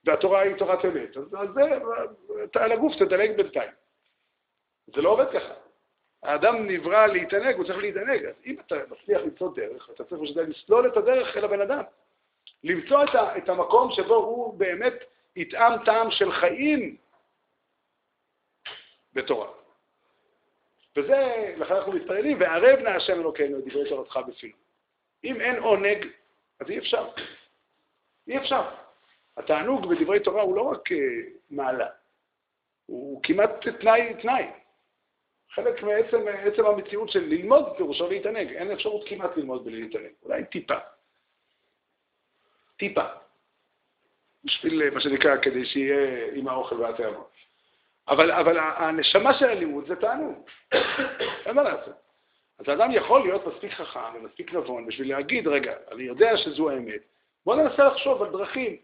[0.05, 1.18] והתורה היא תורת אמת.
[1.18, 1.61] אז, אז זה,
[2.59, 3.72] על הגוף תדלג בינתיים.
[4.95, 5.53] זה לא עובד ככה.
[6.24, 8.26] האדם נברא להתענג, הוא צריך להתענג.
[8.26, 11.84] אז אם אתה מצליח למצוא דרך, אתה צריך בשביל לסלול את הדרך אל הבן אדם.
[12.63, 14.93] למצוא את, ה, את המקום שבו הוא באמת
[15.36, 16.97] יטעם טעם של חיים
[19.13, 19.64] בתורה.
[20.96, 24.56] וזה, לכן אנחנו מתפללים, וערב נא השם אלוקינו את דברי תורתך בפינו.
[25.24, 26.06] אם אין עונג,
[26.60, 27.10] אז אי אפשר.
[28.28, 28.70] אי אפשר.
[29.38, 30.98] התענוג בדברי תורה הוא לא רק אה,
[31.50, 31.88] מעלה,
[32.86, 34.46] הוא כמעט תנאי, תנאי.
[35.52, 38.52] חלק מעצם המציאות של ללמוד פירושו להתענג.
[38.52, 40.78] אין אפשרות כמעט ללמוד בלי להתענג, אולי טיפה.
[42.78, 43.06] טיפה.
[44.43, 47.35] בשביל, מה שנקרא, כדי שיהיה עם האוכל והטעמות.
[48.08, 50.49] אבל, אבל הנשמה של הלימוד זה תענוג,
[51.45, 51.95] אין מה לעשות.
[52.60, 57.01] אז האדם יכול להיות מספיק חכם ומספיק נבון בשביל להגיד, רגע, אני יודע שזו האמת,
[57.45, 58.78] בוא ננסה לחשוב על דרכים,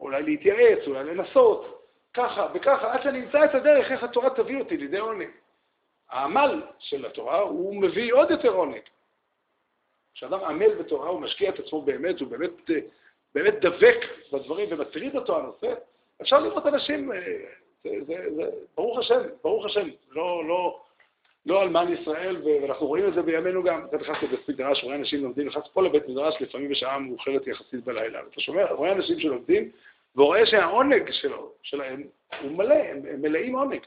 [0.00, 4.76] אולי להתייעץ, אולי לנסות, ככה וככה, עד שאני אמצא את הדרך איך התורה תביא אותי
[4.76, 5.28] לידי עונג.
[6.10, 8.80] העמל של התורה הוא מביא עוד יותר עונג.
[10.14, 12.50] כשאדם עמל בתורה, הוא משקיע את עצמו באמת, הוא באמת,
[13.34, 13.98] באמת דבק
[14.32, 15.74] בדברים ומטריד אותו הנושא,
[16.22, 17.18] אפשר לראות אנשים, אה,
[17.84, 20.80] זה, זה, ברוך השם, ברוך השם, לא, לא,
[21.46, 25.22] לא אלמן ישראל, ואנחנו רואים את זה בימינו גם, אתה נכנס לבית מדרש, רואה אנשים
[25.22, 29.70] לומדים, נכנס פה לבית מדרש לפעמים בשעה מאוחרת יחסית בלילה, אתה שומע, רואה אנשים שלומדים,
[30.16, 32.02] ורואה שהעונג שלו, שלהם
[32.40, 33.80] הוא מלא, הם, הם מלאים עונג.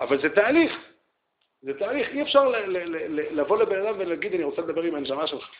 [0.00, 0.72] אבל זה תהליך,
[1.62, 2.48] זה תהליך, אי אפשר
[3.30, 5.50] לבוא לבן אדם ולהגיד, אני רוצה לדבר עם הנשמה שלך.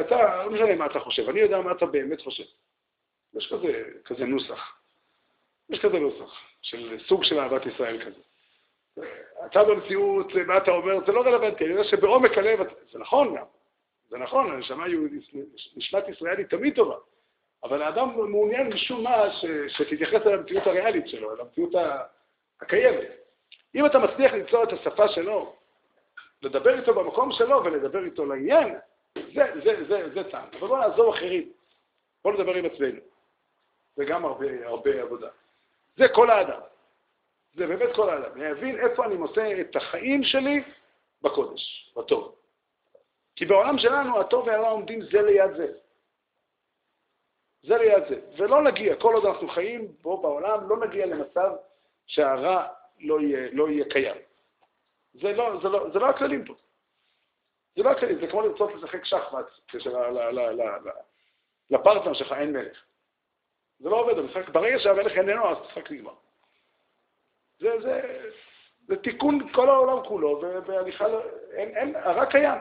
[0.00, 2.44] אתה, לא משנה מה אתה חושב, אני יודע מה אתה באמת חושב.
[3.34, 4.81] יש כזה, כזה נוסח.
[5.70, 8.20] יש כזה נוסח, של סוג של אהבת ישראל כזה.
[9.46, 12.60] אתה במציאות, מה אתה אומר, זה לא רלוונטי, אני יודע שבעומק הלב,
[12.92, 13.44] זה נכון גם,
[14.08, 15.22] זה נכון, הנשמה יהודית,
[15.76, 16.96] נשמת ישראל היא תמיד טובה,
[17.64, 21.74] אבל האדם מעוניין משום מה ש, שתתייחס אל המציאות הריאלית שלו, אל המציאות
[22.60, 23.08] הקיימת.
[23.74, 25.56] אם אתה מצליח למצוא את השפה שלו,
[26.42, 28.74] לדבר איתו במקום שלו ולדבר איתו לעניין,
[29.14, 30.48] זה, זה, זה, זה טעם.
[30.52, 31.52] אבל בוא נעזור אחרים,
[32.24, 33.00] בוא נדבר עם עצמנו.
[33.96, 35.28] זה גם הרבה, הרבה עבודה.
[35.96, 36.60] זה כל האדם.
[37.54, 38.40] זה באמת כל האדם.
[38.40, 40.62] להבין איפה אני מוצא את החיים שלי
[41.22, 42.34] בקודש, בטוב.
[43.36, 45.72] כי בעולם שלנו הטוב והרע עומדים זה ליד זה.
[47.62, 48.20] זה ליד זה.
[48.36, 51.52] ולא נגיע, כל עוד אנחנו חיים פה בעולם, לא נגיע למצב
[52.06, 52.66] שהרע
[53.00, 54.16] לא יהיה, לא יהיה קיים.
[55.12, 56.54] זה לא, זה, לא, זה לא הכללים פה.
[57.76, 62.84] זה לא הכללים, זה כמו לרצות לשחק שחמט כשלפרטנר שלך אין מלך.
[63.82, 66.14] זה לא עובד, המשחק, ברגע שהמלך איננו, אז המשחק נגמר.
[67.58, 68.00] זה, זה,
[68.86, 71.06] זה תיקון כל העולם כולו, והליכה,
[71.52, 72.58] אין, אין, הרע קיים.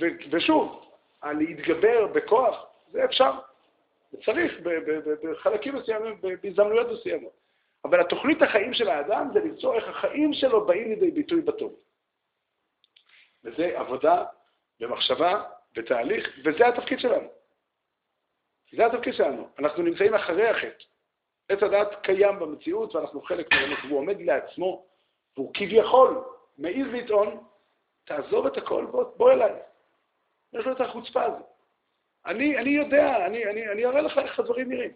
[0.00, 0.92] ו, ושוב,
[1.24, 3.32] להתגבר בכוח, זה אפשר.
[4.12, 4.60] וצריך
[5.22, 7.32] בחלקים מסוימים, בהזדמנויות מסוימות.
[7.84, 11.74] אבל התוכנית החיים של האדם זה למצוא איך החיים שלו באים לידי ביטוי בטוב.
[13.44, 14.24] וזה עבודה
[14.80, 15.42] ומחשבה
[15.76, 17.37] ותהליך, וזה התפקיד שלנו.
[18.72, 19.48] זה התפקיד שלנו.
[19.58, 20.84] אנחנו נמצאים אחרי החטא.
[21.48, 24.86] עץ הדת קיים במציאות ואנחנו חלק ממנו, והוא עומד לעצמו,
[25.36, 26.24] והוא כביכול
[26.58, 27.44] מעז לטעון,
[28.04, 29.52] תעזוב את הכל, בוא, בוא אליי.
[30.52, 31.46] יש לו את החוצפה הזאת.
[32.26, 34.92] אני, אני יודע, אני, אני, אני אראה לך איך הדברים נראים.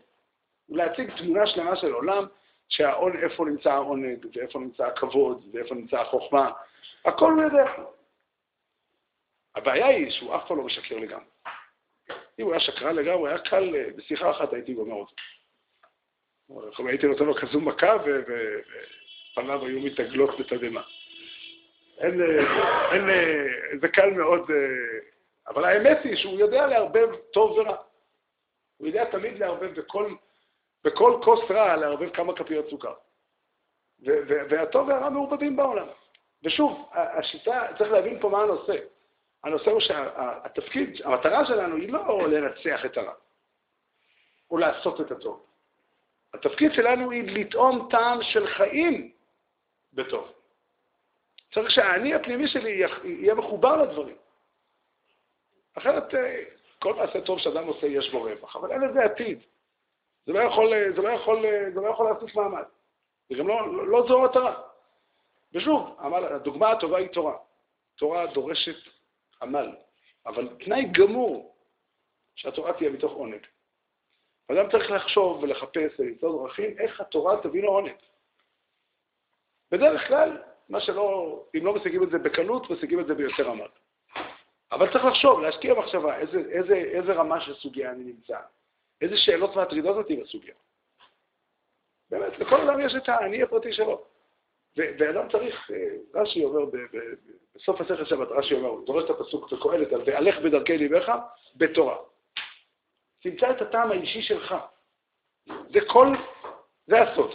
[0.68, 2.24] להציג תמונה שלמה של עולם,
[2.68, 6.50] שהעון, איפה נמצא העונג, ואיפה נמצא הכבוד, ואיפה נמצא החוכמה,
[7.04, 7.72] הכל הוא יודע.
[9.54, 11.31] הבעיה היא שהוא אף פעם לא משקר לגמרי.
[12.42, 15.14] אם הוא היה שקרן לגמרי, היה קל, אה, בשיחה אחת הייתי גומר אותו.
[16.88, 20.82] הייתי נותן לו כזו מכה, ופניו היו מתעגלות בתדהמה.
[21.98, 23.46] אין, אה, אין, אה,
[23.80, 24.50] זה קל מאוד,
[25.48, 27.76] אבל האמת היא שהוא יודע לערבב טוב ורע.
[28.76, 30.14] הוא יודע תמיד לערבב בכל,
[30.84, 32.94] בכל כוס רע, לערבב כמה כפיות סוכר.
[34.50, 35.86] והטוב והרע מעורבבים בעולם.
[36.44, 38.76] ושוב, השיטה, צריך להבין פה מה הנושא.
[39.44, 43.14] הנושא הוא שהתפקיד, המטרה שלנו היא לא לנצח את הרע,
[44.50, 45.46] או לעשות את הטוב.
[46.34, 49.12] התפקיד שלנו היא לטעום טעם של חיים
[49.92, 50.32] בטוב.
[51.54, 54.16] צריך שהאני הפנימי שלי יהיה מחובר לדברים.
[55.74, 56.42] אחרת אה,
[56.78, 59.38] כל מעשה טוב שאדם עושה יש בו רווח, אבל אין לזה עתיד.
[60.26, 62.64] זה לא יכול, זה לא יכול, זה לא יכול לעשות מעמד.
[63.28, 64.62] זה גם לא, לא, לא זו המטרה.
[65.52, 67.36] ושוב, הדוגמה הטובה היא תורה.
[67.96, 69.01] תורה דורשת
[69.42, 69.76] עמל,
[70.26, 71.56] אבל תנאי גמור
[72.34, 73.46] שהתורה תהיה מתוך עונג.
[74.52, 77.92] אדם צריך לחשוב ולחפש ולמצוא דרכים איך התורה תביא לו עונג.
[79.70, 83.68] בדרך כלל, מה שלא, אם לא משיגים את זה בקלות, משיגים את זה ביותר עמל.
[84.72, 88.38] אבל צריך לחשוב, להשקיע מחשבה, איזה, איזה, איזה רמה של סוגיה אני נמצא,
[89.00, 90.54] איזה שאלות מטרידות אותי בסוגיה.
[92.10, 94.04] באמת, לכל אדם יש את האני הפרטי שלו.
[94.76, 96.70] ואדם צריך, אה, רש"י אומר
[97.54, 101.12] בסוף הסכר שבת, רש"י אומר, הוא דורש את הפסוק בקהלת על והלך בדרכי ליבך
[101.56, 101.96] בתורה.
[103.22, 104.54] תמצא את הטעם האישי שלך.
[105.46, 106.08] זה כל,
[106.86, 107.30] זה הסוד.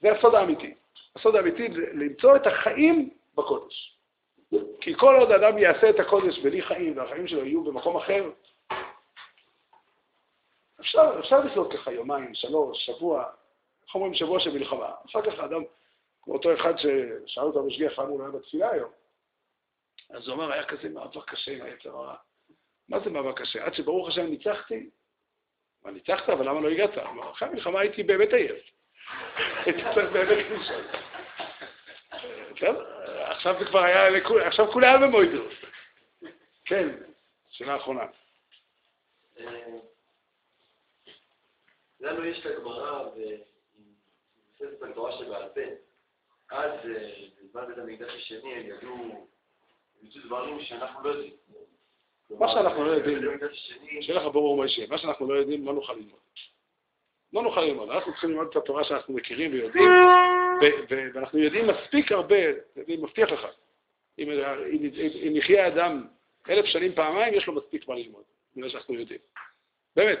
[0.00, 0.74] זה הסוד האמיתי.
[1.16, 3.96] הסוד האמיתי זה למצוא את החיים בקודש.
[4.80, 8.30] כי כל עוד אדם יעשה את הקודש בלי חיים, והחיים שלו יהיו במקום אחר,
[10.80, 13.24] אפשר, אפשר לחיות ככה יומיים, שלוש, שבוע,
[13.86, 14.90] איך אומרים שבוע של מלחמה.
[15.06, 15.62] אחר כך האדם
[16.28, 18.90] אותו אחד ששאל אותו המשגיח למה הוא לא היה בתפילה היום,
[20.10, 22.16] אז הוא אמר, היה כזה מאבק קשה עם היצר הרע.
[22.88, 23.64] מה זה מאבק קשה?
[23.64, 24.90] עד שברוך השם ניצחתי,
[25.84, 26.98] מה ניצחת, אבל למה לא הגעת?
[26.98, 28.62] אמר, אחרי המלחמה הייתי באמת עייף.
[29.64, 30.84] הייתי צריך באמת לישון.
[33.36, 34.08] עכשיו זה כבר היה,
[34.46, 35.42] עכשיו כולי היה במוידו.
[36.64, 36.88] כן,
[37.48, 38.06] שאלה אחרונה.
[42.00, 43.08] לנו יש את הגמרא
[44.54, 45.85] בספר התורה שבעל פה.
[46.50, 46.70] אז
[47.42, 49.26] בזמן בית המקדש השני הם ידעו,
[50.02, 51.32] יצאו דברים שאנחנו לא יודעים.
[52.30, 53.18] מה שאנחנו לא יודעים,
[54.00, 56.20] שיהיה לך ברור משה, מה שאנחנו לא יודעים לא נוכל ללמוד.
[57.32, 59.90] לא נוכל ללמוד, אנחנו צריכים ללמוד את התורה שאנחנו מכירים ויודעים,
[61.14, 62.36] ואנחנו יודעים מספיק הרבה,
[62.86, 63.46] אני מבטיח לך,
[64.18, 66.06] אם יחיה אדם
[66.48, 68.22] אלף שנים פעמיים, יש לו מספיק מה ללמוד,
[68.56, 69.20] ממה שאנחנו יודעים.
[69.96, 70.18] באמת,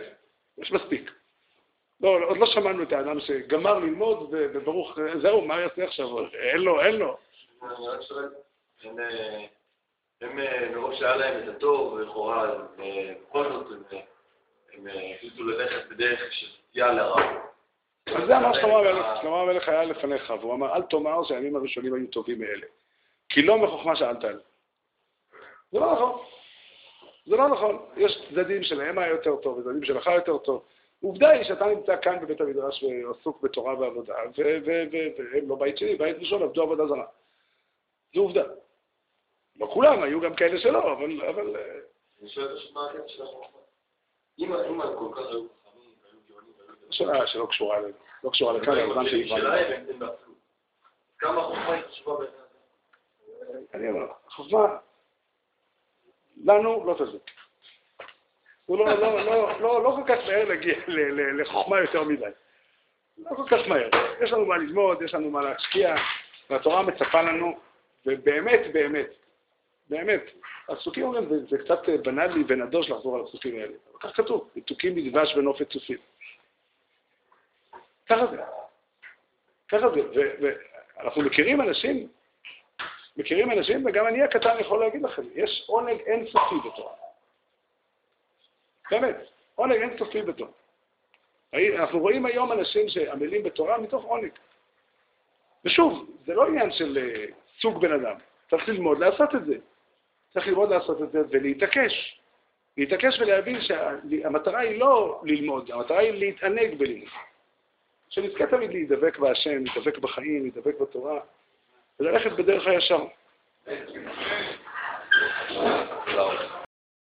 [0.58, 1.10] יש מספיק.
[2.00, 6.06] לא, עוד לא שמענו את האדם שגמר ללמוד וברוך, זהו, מה יעשה עכשיו?
[6.34, 7.16] אין לו, אין לו.
[10.20, 10.38] הם
[10.74, 13.92] מרוב שהיה להם את הטוב, לכאורה, בכל זאת
[14.72, 14.86] הם
[15.16, 17.22] החליטו ללכת בדרך של סטייה לרע.
[18.06, 21.94] אז זה אמר שלמה המלך, שלמה המלך היה לפניך, והוא אמר, אל תאמר שהימים הראשונים
[21.94, 22.66] היו טובים מאלה,
[23.28, 24.38] כי לא מחוכמה שאלת עליהם.
[25.72, 26.22] זה לא נכון.
[27.26, 27.86] זה לא נכון.
[27.96, 30.62] יש צדדים שלהם היה יותר טוב, וצדדים שלך יותר טוב.
[31.02, 36.16] עובדה היא שאתה נמצא כאן בבית המדרש ועסוק בתורה ועבודה, והם לא בית שני, בית
[36.18, 37.06] ראשון עבדו עבודה זרה.
[38.14, 38.44] זו עובדה.
[39.56, 41.22] לא כולם, היו גם כאלה שלא, אבל...
[41.28, 41.56] אבל...
[41.56, 41.78] אה,
[42.20, 43.60] אני שואל פשוט מה הקטע של החוכמה.
[44.38, 46.52] אם הם כל כך היו חכמים והיו גאונים
[46.90, 49.34] שאלה שלא קשורה אלינו, לא קשורה לכאן, הזמן שהיא.
[51.18, 52.46] כמה חוכמה היא חשובה בעניין
[53.74, 54.78] אני אומר, החוכמה,
[56.44, 57.30] לנו לא תזיק.
[58.66, 60.74] הוא לא, לא, לא, לא, לא כל כך מהר להגיע
[61.38, 62.24] לחוכמה יותר מדי.
[63.18, 63.88] לא כל כך מהר.
[64.20, 65.94] יש לנו מה ללמוד, יש לנו מה להשקיע,
[66.50, 67.58] והתורה מצפה לנו,
[68.06, 69.06] ובאמת, באמת,
[69.88, 70.22] באמת,
[70.68, 74.94] הפסוקים אומרים, זה, זה קצת בנאלי ונדוש לחזור על הפסוקים האלה, אבל כך כתוב, מתוקים
[74.94, 75.98] בדבש ונופת צופים.
[78.08, 78.36] ככה זה.
[79.68, 80.00] ככה זה,
[80.40, 82.08] ואנחנו מכירים אנשים,
[83.16, 87.05] מכירים אנשים, וגם אני הקטן יכול להגיד לכם, יש עונג אינסופי בתורה.
[88.90, 89.16] באמת,
[89.54, 90.50] עונג אינסופי בתורה.
[91.54, 94.30] אנחנו רואים היום אנשים שעמלים בתורה מתוך עונג.
[95.64, 97.24] ושוב, זה לא עניין של אה,
[97.60, 98.16] סוג בן אדם,
[98.50, 99.56] צריך ללמוד לעשות את זה.
[100.32, 102.20] צריך ללמוד לעשות את זה ולהתעקש.
[102.76, 107.08] להתעקש ולהבין שהמטרה היא לא ללמוד, המטרה היא להתענג בלימוד.
[108.08, 111.20] שנזכה תמיד להידבק בהשם, להידבק בחיים, להידבק בתורה,
[112.00, 113.04] וללכת בדרך הישר.